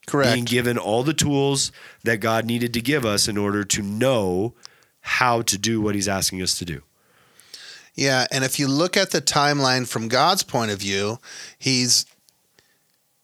Correct. 0.10 0.34
Being 0.34 0.46
given 0.46 0.78
all 0.78 1.04
the 1.04 1.14
tools 1.14 1.72
that 2.04 2.18
God 2.18 2.46
needed 2.46 2.74
to 2.74 2.82
give 2.82 3.06
us 3.06 3.28
in 3.28 3.38
order 3.38 3.64
to 3.64 3.82
know 3.82 4.54
how 5.02 5.42
to 5.44 5.58
do 5.58 5.80
what 5.80 5.96
He's 5.96 6.08
asking 6.08 6.42
us 6.42 6.58
to 6.60 6.66
do. 6.66 6.82
Yeah, 7.96 8.28
and 8.32 8.44
if 8.44 8.60
you 8.60 8.68
look 8.68 8.96
at 8.96 9.12
the 9.12 9.22
timeline 9.22 9.88
from 9.88 10.08
God's 10.08 10.42
point 10.42 10.72
of 10.72 10.80
view, 10.80 11.20
he's 11.58 12.06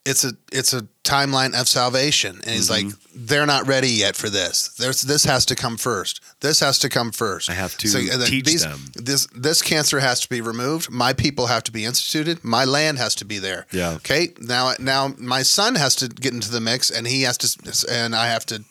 it's 0.06 0.24
a 0.24 0.34
it's 0.52 0.72
a 0.72 0.88
timeline 1.04 1.60
of 1.60 1.68
salvation 1.68 2.36
and 2.44 2.52
he's 2.52 2.70
like 2.70 2.86
they're 3.16 3.46
not 3.46 3.66
ready 3.68 3.90
yet 3.90 4.16
for 4.16 4.30
this. 4.30 4.70
There's 4.70 5.02
this 5.02 5.26
has 5.26 5.46
to 5.48 5.56
come 5.56 5.78
first. 5.78 6.22
This 6.42 6.60
has 6.60 6.78
to 6.80 6.90
come 6.90 7.12
first. 7.12 7.50
I 7.50 7.54
have 7.54 7.76
to 7.78 7.88
uh, 7.88 8.26
teach 8.26 8.46
these, 8.46 8.64
them. 8.64 8.80
This 8.94 9.28
this 9.36 9.64
cancer 9.64 10.00
has 10.00 10.20
to 10.22 10.30
be 10.30 10.42
removed. 10.42 10.92
My 10.92 11.14
people 11.14 11.48
have 11.48 11.64
to 11.64 11.72
be 11.72 11.86
instituted. 11.86 12.44
My 12.44 12.66
land 12.66 13.00
has 13.00 13.16
to 13.16 13.26
be 13.26 13.40
there. 13.40 13.66
Yeah. 13.72 13.94
Okay. 13.96 14.30
Now 14.40 14.74
now 14.80 15.14
my 15.18 15.42
son 15.42 15.76
has 15.76 15.96
to 15.98 16.08
get 16.08 16.34
into 16.34 16.52
the 16.52 16.62
mix 16.62 16.92
and 16.92 17.08
he 17.08 17.24
has 17.24 17.38
to 17.40 17.86
and 17.92 18.16
I 18.16 18.28
have 18.28 18.46
to 18.48 18.64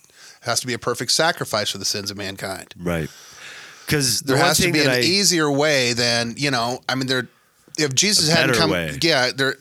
has 0.42 0.60
to 0.60 0.66
be 0.68 0.74
a 0.74 0.78
perfect 0.78 1.10
sacrifice 1.10 1.70
for 1.70 1.78
the 1.78 1.84
sins 1.84 2.10
of 2.10 2.16
mankind 2.16 2.74
Right. 2.78 3.10
Because 3.86 4.20
there 4.20 4.36
has 4.36 4.58
to 4.58 4.72
be 4.72 4.82
an 4.84 5.02
easier 5.02 5.50
way 5.50 5.92
than 5.92 6.34
you 6.38 6.50
know. 6.50 6.80
I 6.88 6.94
mean, 6.94 7.06
there 7.06 7.28
if 7.76 7.94
Jesus 7.94 8.30
hadn't 8.30 8.56
come, 8.56 8.70
way. 8.70 8.96
yeah, 9.02 9.30
there 9.34 9.56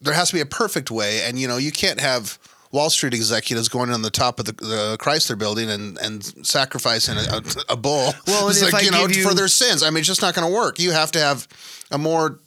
there 0.00 0.14
has 0.14 0.28
to 0.28 0.34
be 0.34 0.40
a 0.40 0.46
perfect 0.46 0.90
way, 0.90 1.22
and 1.24 1.38
you 1.38 1.48
know, 1.48 1.56
you 1.56 1.72
can't 1.72 2.00
have 2.00 2.38
Wall 2.70 2.90
Street 2.90 3.14
executives 3.14 3.68
going 3.68 3.90
on 3.90 4.02
the 4.02 4.10
top 4.10 4.38
of 4.38 4.44
the, 4.46 4.52
the 4.52 4.96
Chrysler 5.00 5.38
building 5.38 5.70
and 5.70 5.98
and 5.98 6.24
sacrificing 6.46 7.16
a, 7.16 7.20
a, 7.70 7.72
a 7.72 7.76
bull. 7.76 8.12
Well, 8.26 8.48
it's 8.48 8.62
like 8.62 8.74
I 8.74 8.80
you 8.80 8.90
know 8.90 9.06
you- 9.06 9.22
for 9.22 9.34
their 9.34 9.48
sins. 9.48 9.82
I 9.82 9.90
mean, 9.90 9.98
it's 9.98 10.06
just 10.06 10.22
not 10.22 10.34
going 10.34 10.46
to 10.46 10.54
work. 10.54 10.78
You 10.78 10.92
have 10.92 11.10
to 11.12 11.18
have 11.18 11.48
a 11.90 11.98
more 11.98 12.38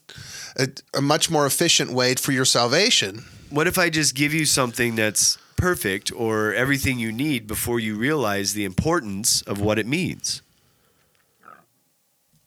a, 0.58 0.68
a 0.96 1.02
much 1.02 1.30
more 1.30 1.46
efficient 1.46 1.92
way 1.92 2.16
for 2.16 2.32
your 2.32 2.46
salvation. 2.46 3.26
what 3.50 3.68
if 3.68 3.78
I 3.78 3.90
just 3.90 4.16
give 4.16 4.34
you 4.34 4.46
something 4.46 4.96
that's 4.96 5.38
perfect 5.58 6.12
or 6.12 6.54
everything 6.54 7.00
you 7.00 7.12
need 7.12 7.48
before 7.48 7.80
you 7.80 7.96
realize 7.96 8.54
the 8.54 8.64
importance 8.66 9.42
of 9.44 9.60
what 9.62 9.78
it 9.80 9.86
means? 9.88 10.42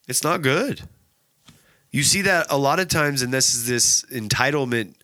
It's 0.06 0.22
not 0.22 0.42
good. 0.42 0.82
You 1.94 2.02
see 2.02 2.22
that 2.22 2.48
a 2.50 2.58
lot 2.58 2.80
of 2.80 2.88
times, 2.88 3.22
and 3.22 3.32
this 3.32 3.54
is 3.54 3.68
this 3.68 4.02
entitlement 4.06 4.94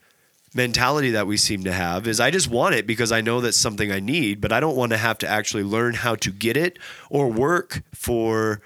mentality 0.56 1.12
that 1.12 1.24
we 1.24 1.36
seem 1.36 1.62
to 1.62 1.72
have 1.72 2.08
is 2.08 2.18
I 2.18 2.32
just 2.32 2.48
want 2.48 2.74
it 2.74 2.84
because 2.84 3.12
I 3.12 3.20
know 3.20 3.40
that's 3.40 3.56
something 3.56 3.92
I 3.92 4.00
need, 4.00 4.40
but 4.40 4.50
I 4.50 4.58
don't 4.58 4.74
want 4.74 4.90
to 4.90 4.98
have 4.98 5.16
to 5.18 5.28
actually 5.28 5.62
learn 5.62 5.94
how 5.94 6.16
to 6.16 6.32
get 6.32 6.56
it 6.56 6.80
or 7.08 7.28
work 7.28 7.84
for 7.94 8.60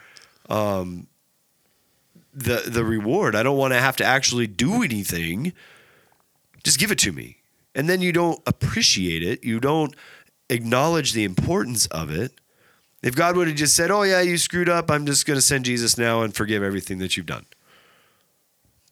um, 0.48 1.06
the 2.32 2.62
the 2.66 2.82
reward. 2.82 3.37
I 3.37 3.42
don't 3.42 3.58
want 3.58 3.74
to 3.74 3.78
have 3.78 3.96
to 3.96 4.04
actually 4.04 4.46
do 4.46 4.82
anything. 4.82 5.52
Just 6.62 6.78
give 6.78 6.90
it 6.90 6.98
to 7.00 7.12
me. 7.12 7.42
And 7.74 7.90
then 7.90 8.00
you 8.00 8.10
don't 8.10 8.40
appreciate 8.46 9.22
it. 9.22 9.44
You 9.44 9.60
don't 9.60 9.94
acknowledge 10.48 11.12
the 11.12 11.24
importance 11.24 11.88
of 11.88 12.10
it. 12.10 12.32
If 13.02 13.14
God 13.14 13.37
would 13.37 13.48
have 13.48 13.56
just 13.58 13.74
said, 13.74 13.90
"Oh 13.90 14.02
yeah, 14.02 14.22
you 14.22 14.38
screwed 14.38 14.70
up. 14.70 14.90
I'm 14.90 15.04
just 15.04 15.26
going 15.26 15.37
to 15.37 15.42
send 15.42 15.66
Jesus 15.66 15.98
now 15.98 16.22
and 16.22 16.34
forgive 16.34 16.62
everything 16.62 16.96
that 17.00 17.18
you've 17.18 17.26
done." 17.26 17.44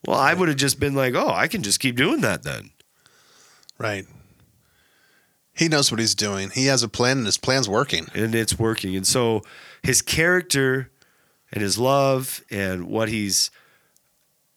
Well, 0.05 0.17
I 0.17 0.33
would 0.33 0.49
have 0.49 0.57
just 0.57 0.79
been 0.79 0.95
like, 0.95 1.13
"Oh, 1.15 1.29
I 1.29 1.47
can 1.47 1.63
just 1.63 1.79
keep 1.79 1.95
doing 1.95 2.21
that 2.21 2.43
then." 2.43 2.71
Right. 3.77 4.05
He 5.55 5.67
knows 5.67 5.91
what 5.91 5.99
he's 5.99 6.15
doing. 6.15 6.49
He 6.49 6.65
has 6.65 6.83
a 6.83 6.89
plan, 6.89 7.17
and 7.17 7.25
his 7.25 7.37
plan's 7.37 7.69
working. 7.69 8.07
and 8.13 8.33
it's 8.33 8.57
working. 8.57 8.95
And 8.95 9.05
so 9.05 9.43
his 9.83 10.01
character 10.01 10.89
and 11.51 11.61
his 11.61 11.77
love 11.77 12.43
and 12.49 12.87
what 12.87 13.09
he's 13.09 13.51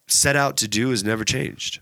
set 0.06 0.36
out 0.36 0.56
to 0.58 0.68
do 0.68 0.90
has 0.90 1.04
never 1.04 1.24
changed. 1.24 1.80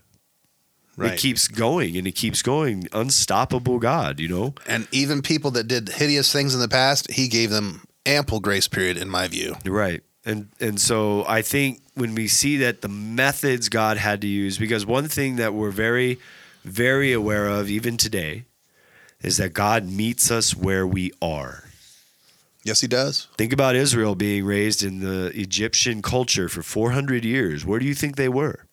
Right. 0.96 1.12
It 1.12 1.18
keeps 1.18 1.48
going 1.48 1.96
and 1.96 2.06
it 2.06 2.12
keeps 2.12 2.40
going. 2.42 2.88
Unstoppable 2.92 3.78
God, 3.78 4.20
you 4.20 4.28
know? 4.28 4.54
And 4.66 4.86
even 4.92 5.22
people 5.22 5.50
that 5.52 5.64
did 5.68 5.88
hideous 5.88 6.32
things 6.32 6.54
in 6.54 6.60
the 6.60 6.68
past, 6.68 7.10
he 7.10 7.26
gave 7.28 7.50
them 7.50 7.84
ample 8.06 8.38
grace 8.40 8.68
period, 8.68 8.96
in 8.96 9.08
my 9.08 9.26
view. 9.28 9.56
Right. 9.64 10.02
And 10.24 10.48
and 10.60 10.80
so 10.80 11.24
I 11.26 11.42
think 11.42 11.80
when 11.94 12.14
we 12.14 12.28
see 12.28 12.56
that 12.58 12.82
the 12.82 12.88
methods 12.88 13.68
God 13.68 13.96
had 13.96 14.20
to 14.22 14.26
use, 14.26 14.58
because 14.58 14.84
one 14.84 15.08
thing 15.08 15.36
that 15.36 15.54
we're 15.54 15.70
very, 15.70 16.18
very 16.64 17.12
aware 17.12 17.46
of 17.46 17.70
even 17.70 17.96
today 17.96 18.44
is 19.22 19.36
that 19.38 19.54
God 19.54 19.86
meets 19.86 20.30
us 20.30 20.54
where 20.54 20.86
we 20.86 21.12
are. 21.22 21.64
Yes, 22.64 22.80
he 22.80 22.86
does. 22.86 23.28
Think 23.36 23.52
about 23.52 23.76
Israel 23.76 24.14
being 24.14 24.44
raised 24.44 24.82
in 24.82 25.00
the 25.00 25.26
Egyptian 25.38 26.00
culture 26.02 26.48
for 26.48 26.62
400 26.62 27.24
years. 27.24 27.64
Where 27.64 27.78
do 27.78 27.86
you 27.86 27.94
think 27.94 28.16
they 28.16 28.28
were? 28.28 28.66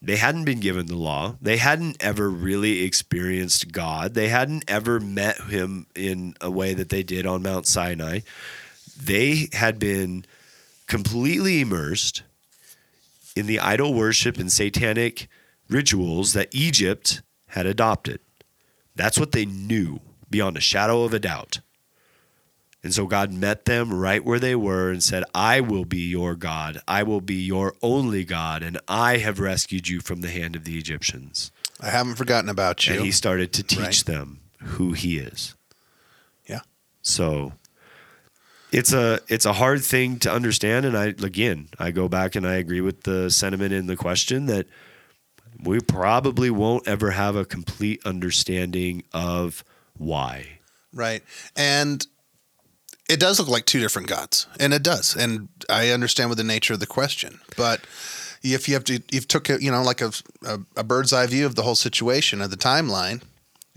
They 0.00 0.16
hadn't 0.16 0.44
been 0.44 0.60
given 0.60 0.86
the 0.86 0.96
law. 0.96 1.36
They 1.42 1.56
hadn't 1.56 1.96
ever 2.00 2.30
really 2.30 2.84
experienced 2.84 3.72
God. 3.72 4.14
They 4.14 4.28
hadn't 4.28 4.64
ever 4.68 5.00
met 5.00 5.40
him 5.40 5.86
in 5.96 6.34
a 6.40 6.50
way 6.50 6.72
that 6.74 6.88
they 6.88 7.02
did 7.02 7.26
on 7.26 7.42
Mount 7.42 7.66
Sinai. 7.66 8.20
They 8.96 9.48
had 9.52 9.80
been 9.80 10.24
completely 10.88 11.60
immersed 11.60 12.22
in 13.36 13.46
the 13.46 13.60
idol 13.60 13.94
worship 13.94 14.36
and 14.38 14.50
satanic 14.52 15.28
rituals 15.68 16.32
that 16.32 16.48
Egypt 16.52 17.22
had 17.48 17.66
adopted. 17.66 18.20
That's 18.96 19.18
what 19.18 19.32
they 19.32 19.44
knew 19.46 20.00
beyond 20.28 20.56
a 20.56 20.60
shadow 20.60 21.04
of 21.04 21.14
a 21.14 21.20
doubt. 21.20 21.60
And 22.82 22.94
so 22.94 23.06
God 23.06 23.32
met 23.32 23.64
them 23.64 23.92
right 23.92 24.24
where 24.24 24.38
they 24.38 24.54
were 24.54 24.90
and 24.90 25.02
said, 25.02 25.24
I 25.34 25.60
will 25.60 25.84
be 25.84 26.08
your 26.08 26.34
God. 26.36 26.80
I 26.86 27.02
will 27.02 27.20
be 27.20 27.34
your 27.34 27.74
only 27.82 28.24
God. 28.24 28.62
And 28.62 28.78
I 28.86 29.18
have 29.18 29.40
rescued 29.40 29.88
you 29.88 30.00
from 30.00 30.20
the 30.20 30.30
hand 30.30 30.54
of 30.56 30.64
the 30.64 30.78
Egyptians. 30.78 31.50
I 31.80 31.90
haven't 31.90 32.14
forgotten 32.16 32.48
about 32.48 32.86
you. 32.86 32.94
And 32.94 33.04
he 33.04 33.10
started 33.10 33.52
to 33.54 33.62
teach 33.62 33.78
Right. 33.78 34.04
them 34.04 34.40
who 34.62 34.92
he 34.92 35.18
is. 35.18 35.54
Yeah. 36.48 36.60
So 37.02 37.52
it's 38.72 38.92
a 38.92 39.20
it's 39.28 39.44
a 39.44 39.52
hard 39.54 39.84
thing 39.84 40.18
to 40.20 40.32
understand. 40.32 40.84
And 40.84 40.96
I 40.96 41.06
again 41.06 41.68
I 41.78 41.90
go 41.90 42.08
back 42.08 42.34
and 42.34 42.46
I 42.46 42.54
agree 42.54 42.80
with 42.80 43.02
the 43.02 43.30
sentiment 43.30 43.72
in 43.72 43.86
the 43.86 43.96
question 43.96 44.46
that 44.46 44.66
we 45.62 45.80
probably 45.80 46.50
won't 46.50 46.86
ever 46.86 47.10
have 47.10 47.36
a 47.36 47.44
complete 47.44 48.00
understanding 48.04 49.02
of 49.12 49.64
why. 49.96 50.58
Right. 50.92 51.22
And 51.56 52.06
it 53.08 53.18
does 53.18 53.38
look 53.38 53.48
like 53.48 53.64
two 53.64 53.80
different 53.80 54.08
gods. 54.08 54.46
And 54.60 54.72
it 54.72 54.82
does. 54.82 55.16
And 55.16 55.48
I 55.68 55.90
understand 55.90 56.30
with 56.30 56.38
the 56.38 56.44
nature 56.44 56.74
of 56.74 56.80
the 56.80 56.86
question. 56.86 57.40
But 57.56 57.80
if 58.42 58.68
you 58.68 58.74
have 58.74 58.84
to, 58.84 59.02
you've 59.10 59.28
took 59.28 59.50
it, 59.50 59.62
you 59.62 59.70
know, 59.70 59.82
like 59.82 60.00
a, 60.00 60.12
a, 60.46 60.60
a 60.76 60.84
bird's 60.84 61.12
eye 61.12 61.26
view 61.26 61.46
of 61.46 61.54
the 61.54 61.62
whole 61.62 61.74
situation 61.74 62.40
of 62.40 62.50
the 62.50 62.56
timeline, 62.56 63.22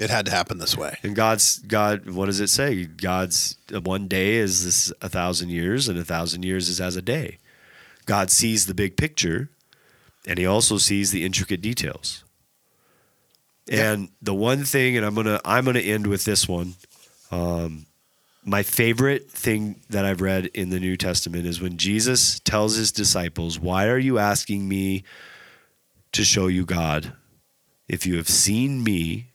it 0.01 0.09
had 0.09 0.25
to 0.25 0.31
happen 0.31 0.57
this 0.57 0.75
way. 0.75 0.97
And 1.03 1.15
God's 1.15 1.59
God, 1.59 2.09
what 2.09 2.25
does 2.25 2.39
it 2.39 2.49
say? 2.49 2.85
God's 2.85 3.55
one 3.69 4.07
day 4.07 4.33
is 4.33 4.65
this 4.65 4.91
a 4.99 5.07
thousand 5.07 5.49
years, 5.49 5.87
and 5.87 5.97
a 5.97 6.03
thousand 6.03 6.43
years 6.43 6.69
is 6.69 6.81
as 6.81 6.95
a 6.95 7.03
day. 7.03 7.37
God 8.07 8.31
sees 8.31 8.65
the 8.65 8.73
big 8.73 8.97
picture, 8.97 9.51
and 10.25 10.39
He 10.39 10.45
also 10.45 10.79
sees 10.79 11.11
the 11.11 11.23
intricate 11.23 11.61
details. 11.61 12.23
Yeah. 13.67 13.91
And 13.91 14.09
the 14.23 14.33
one 14.33 14.63
thing, 14.63 14.97
and 14.97 15.05
I'm 15.05 15.13
gonna 15.13 15.39
I'm 15.45 15.65
gonna 15.65 15.79
end 15.79 16.07
with 16.07 16.25
this 16.25 16.47
one. 16.47 16.73
Um, 17.29 17.85
my 18.43 18.63
favorite 18.63 19.29
thing 19.29 19.81
that 19.91 20.03
I've 20.03 20.19
read 20.19 20.47
in 20.47 20.71
the 20.71 20.79
New 20.79 20.97
Testament 20.97 21.45
is 21.45 21.61
when 21.61 21.77
Jesus 21.77 22.39
tells 22.39 22.73
his 22.73 22.91
disciples, 22.91 23.59
"Why 23.59 23.87
are 23.87 23.99
you 23.99 24.17
asking 24.17 24.67
me 24.67 25.03
to 26.13 26.23
show 26.23 26.47
you 26.47 26.65
God? 26.65 27.13
If 27.87 28.07
you 28.07 28.17
have 28.17 28.29
seen 28.29 28.83
me, 28.83 29.30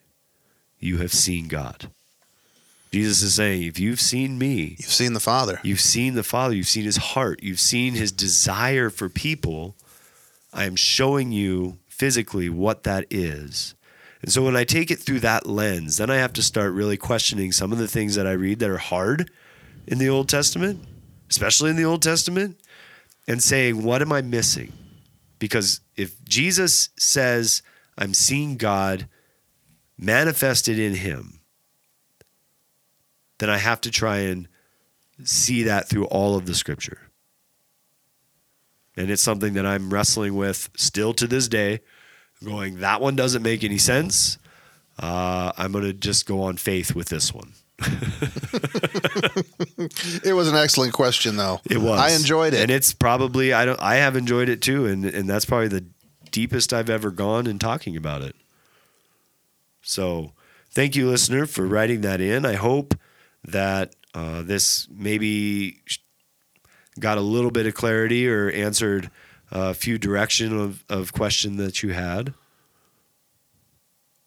you 0.78 0.98
have 0.98 1.12
seen 1.12 1.48
God." 1.48 1.90
Jesus 2.92 3.22
is 3.22 3.34
saying, 3.34 3.64
if 3.64 3.78
you've 3.78 4.00
seen 4.00 4.38
me, 4.38 4.76
You've 4.78 4.92
seen 4.92 5.12
the 5.12 5.20
Father. 5.20 5.60
You've 5.62 5.80
seen 5.80 6.14
the 6.14 6.22
Father, 6.22 6.54
you've 6.54 6.68
seen 6.68 6.84
his 6.84 6.96
heart, 6.96 7.42
you've 7.42 7.60
seen 7.60 7.94
his 7.94 8.10
desire 8.12 8.88
for 8.88 9.08
people. 9.08 9.76
I 10.52 10.64
am 10.64 10.76
showing 10.76 11.32
you 11.32 11.78
physically 11.88 12.48
what 12.48 12.84
that 12.84 13.04
is. 13.10 13.74
And 14.22 14.32
so 14.32 14.42
when 14.42 14.56
I 14.56 14.64
take 14.64 14.90
it 14.90 14.98
through 14.98 15.20
that 15.20 15.46
lens, 15.46 15.98
then 15.98 16.10
I 16.10 16.16
have 16.16 16.32
to 16.34 16.42
start 16.42 16.72
really 16.72 16.96
questioning 16.96 17.52
some 17.52 17.70
of 17.70 17.78
the 17.78 17.88
things 17.88 18.14
that 18.14 18.26
I 18.26 18.32
read 18.32 18.60
that 18.60 18.70
are 18.70 18.78
hard 18.78 19.30
in 19.86 19.98
the 19.98 20.08
Old 20.08 20.28
Testament, 20.28 20.80
especially 21.28 21.70
in 21.70 21.76
the 21.76 21.84
Old 21.84 22.02
Testament, 22.02 22.58
and 23.28 23.42
saying, 23.42 23.82
what 23.82 24.00
am 24.00 24.12
I 24.12 24.22
missing? 24.22 24.72
Because 25.38 25.80
if 25.96 26.24
Jesus 26.24 26.88
says, 26.98 27.62
I'm 27.98 28.14
seeing 28.14 28.56
God 28.56 29.06
manifested 29.98 30.78
in 30.78 30.94
him, 30.94 31.40
then 33.38 33.50
I 33.50 33.58
have 33.58 33.80
to 33.82 33.90
try 33.90 34.18
and 34.18 34.48
see 35.24 35.62
that 35.64 35.88
through 35.88 36.06
all 36.06 36.36
of 36.36 36.46
the 36.46 36.54
scripture. 36.54 37.10
And 38.96 39.10
it's 39.10 39.22
something 39.22 39.54
that 39.54 39.66
I'm 39.66 39.92
wrestling 39.92 40.34
with 40.34 40.70
still 40.76 41.12
to 41.14 41.26
this 41.26 41.48
day, 41.48 41.80
going, 42.42 42.80
that 42.80 43.00
one 43.00 43.16
doesn't 43.16 43.42
make 43.42 43.62
any 43.62 43.78
sense. 43.78 44.38
Uh, 44.98 45.52
I'm 45.56 45.72
going 45.72 45.84
to 45.84 45.92
just 45.92 46.26
go 46.26 46.42
on 46.42 46.56
faith 46.56 46.94
with 46.94 47.08
this 47.08 47.32
one. 47.34 47.52
It 50.24 50.32
was 50.32 50.48
an 50.48 50.56
excellent 50.56 50.92
question, 50.92 51.36
though. 51.36 51.60
It 51.70 51.78
was. 51.78 52.00
I 52.00 52.10
enjoyed 52.10 52.54
it. 52.54 52.60
And 52.60 52.70
it's 52.70 52.92
probably, 52.92 53.52
I, 53.52 53.64
don't, 53.64 53.80
I 53.80 53.96
have 53.96 54.16
enjoyed 54.16 54.48
it 54.48 54.62
too. 54.62 54.86
And, 54.86 55.04
and 55.04 55.28
that's 55.28 55.44
probably 55.44 55.68
the 55.68 55.84
deepest 56.30 56.72
I've 56.72 56.90
ever 56.90 57.10
gone 57.10 57.46
in 57.46 57.58
talking 57.58 57.96
about 57.96 58.22
it. 58.22 58.34
So 59.86 60.32
thank 60.70 60.96
you, 60.96 61.08
listener, 61.08 61.46
for 61.46 61.66
writing 61.66 62.00
that 62.02 62.20
in. 62.20 62.44
I 62.44 62.54
hope 62.54 62.94
that 63.44 63.94
uh, 64.14 64.42
this 64.42 64.88
maybe 64.90 65.80
got 66.98 67.18
a 67.18 67.20
little 67.22 67.50
bit 67.50 67.66
of 67.66 67.74
clarity 67.74 68.28
or 68.28 68.50
answered 68.50 69.10
a 69.50 69.74
few 69.74 69.96
direction 69.96 70.58
of, 70.58 70.84
of 70.88 71.12
question 71.12 71.56
that 71.58 71.82
you 71.82 71.90
had. 71.92 72.34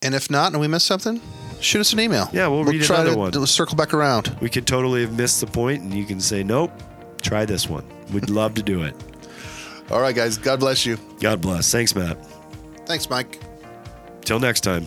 And 0.02 0.14
if 0.14 0.30
not, 0.30 0.52
and 0.52 0.60
we 0.60 0.66
missed 0.66 0.86
something, 0.86 1.20
shoot 1.60 1.80
us 1.80 1.92
an 1.92 2.00
email. 2.00 2.30
Yeah, 2.32 2.48
we'll 2.48 2.64
read 2.64 2.82
try 2.82 3.02
another 3.02 3.30
to, 3.30 3.38
one. 3.38 3.46
circle 3.46 3.76
back 3.76 3.92
around. 3.92 4.34
We 4.40 4.48
could 4.48 4.66
totally 4.66 5.02
have 5.02 5.14
missed 5.14 5.40
the 5.42 5.46
point, 5.46 5.82
and 5.82 5.92
you 5.92 6.06
can 6.06 6.20
say, 6.20 6.42
nope, 6.42 6.72
try 7.20 7.44
this 7.44 7.68
one. 7.68 7.84
We'd 8.14 8.30
love 8.30 8.54
to 8.54 8.62
do 8.62 8.82
it. 8.82 8.94
All 9.90 10.00
right, 10.00 10.14
guys. 10.14 10.38
God 10.38 10.60
bless 10.60 10.86
you. 10.86 10.96
God 11.20 11.42
bless. 11.42 11.70
Thanks, 11.70 11.94
Matt. 11.94 12.16
Thanks, 12.86 13.10
Mike. 13.10 13.38
Till 14.24 14.40
next 14.40 14.60
time. 14.60 14.86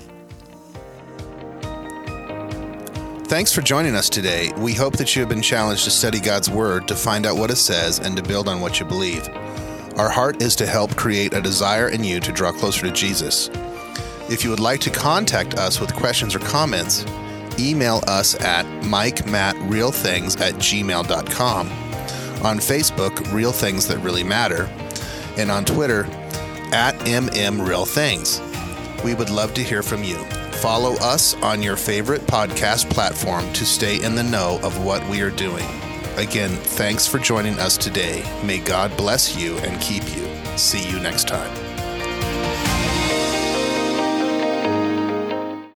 Thanks 3.26 3.54
for 3.54 3.62
joining 3.62 3.96
us 3.96 4.10
today. 4.10 4.52
We 4.58 4.74
hope 4.74 4.98
that 4.98 5.16
you 5.16 5.22
have 5.22 5.30
been 5.30 5.42
challenged 5.42 5.86
to 5.86 5.92
study 5.92 6.20
God's 6.20 6.50
Word, 6.50 6.88
to 6.90 6.96
find 6.96 7.26
out 7.26 7.38
what 7.38 7.50
it 7.50 7.56
says, 7.56 8.00
and 8.00 8.18
to 8.18 8.22
build 8.22 8.50
on 8.50 8.60
what 8.60 8.80
you 8.80 8.86
believe. 8.86 9.28
Our 9.96 10.10
heart 10.10 10.42
is 10.42 10.56
to 10.58 10.68
help 10.68 10.96
create 10.98 11.34
a 11.34 11.42
desire 11.42 11.88
in 11.88 12.04
you 12.04 12.20
to 12.20 12.32
draw 12.34 12.52
closer 12.52 12.86
to 12.86 12.92
Jesus. 12.92 13.50
If 14.30 14.44
you 14.44 14.50
would 14.50 14.60
like 14.60 14.82
to 14.82 14.90
contact 14.90 15.56
us 15.56 15.80
with 15.80 15.96
questions 15.96 16.36
or 16.36 16.40
comments, 16.40 17.06
email 17.58 18.04
us 18.08 18.36
at 18.42 18.66
mikemattrealthings 18.84 20.40
at 20.42 20.56
gmail.com, 20.56 21.68
on 22.46 22.58
Facebook, 22.58 23.34
Real 23.34 23.54
Things 23.54 23.88
That 23.88 24.00
Really 24.00 24.24
Matter, 24.24 24.66
and 25.38 25.50
on 25.50 25.64
Twitter, 25.64 26.06
at 26.74 26.96
mmrealthings. 27.00 28.42
We 29.04 29.16
would 29.16 29.30
love 29.30 29.54
to 29.54 29.64
hear 29.64 29.82
from 29.82 30.04
you. 30.04 30.18
Follow 30.64 30.94
us 31.02 31.34
on 31.42 31.62
your 31.62 31.76
favorite 31.76 32.22
podcast 32.22 32.90
platform 32.90 33.52
to 33.52 33.66
stay 33.66 34.02
in 34.02 34.16
the 34.16 34.24
know 34.24 34.62
of 34.64 34.82
what 34.82 35.06
we 35.10 35.20
are 35.20 35.30
doing. 35.30 35.68
Again, 36.16 36.52
thanks 36.52 37.06
for 37.06 37.20
joining 37.20 37.60
us 37.60 37.76
today. 37.76 38.24
May 38.46 38.60
God 38.60 38.96
bless 38.96 39.36
you 39.36 39.58
and 39.58 39.82
keep 39.82 40.04
you. 40.16 40.26
See 40.58 40.90
you 40.90 41.02
next 41.02 41.28
time. 41.28 41.63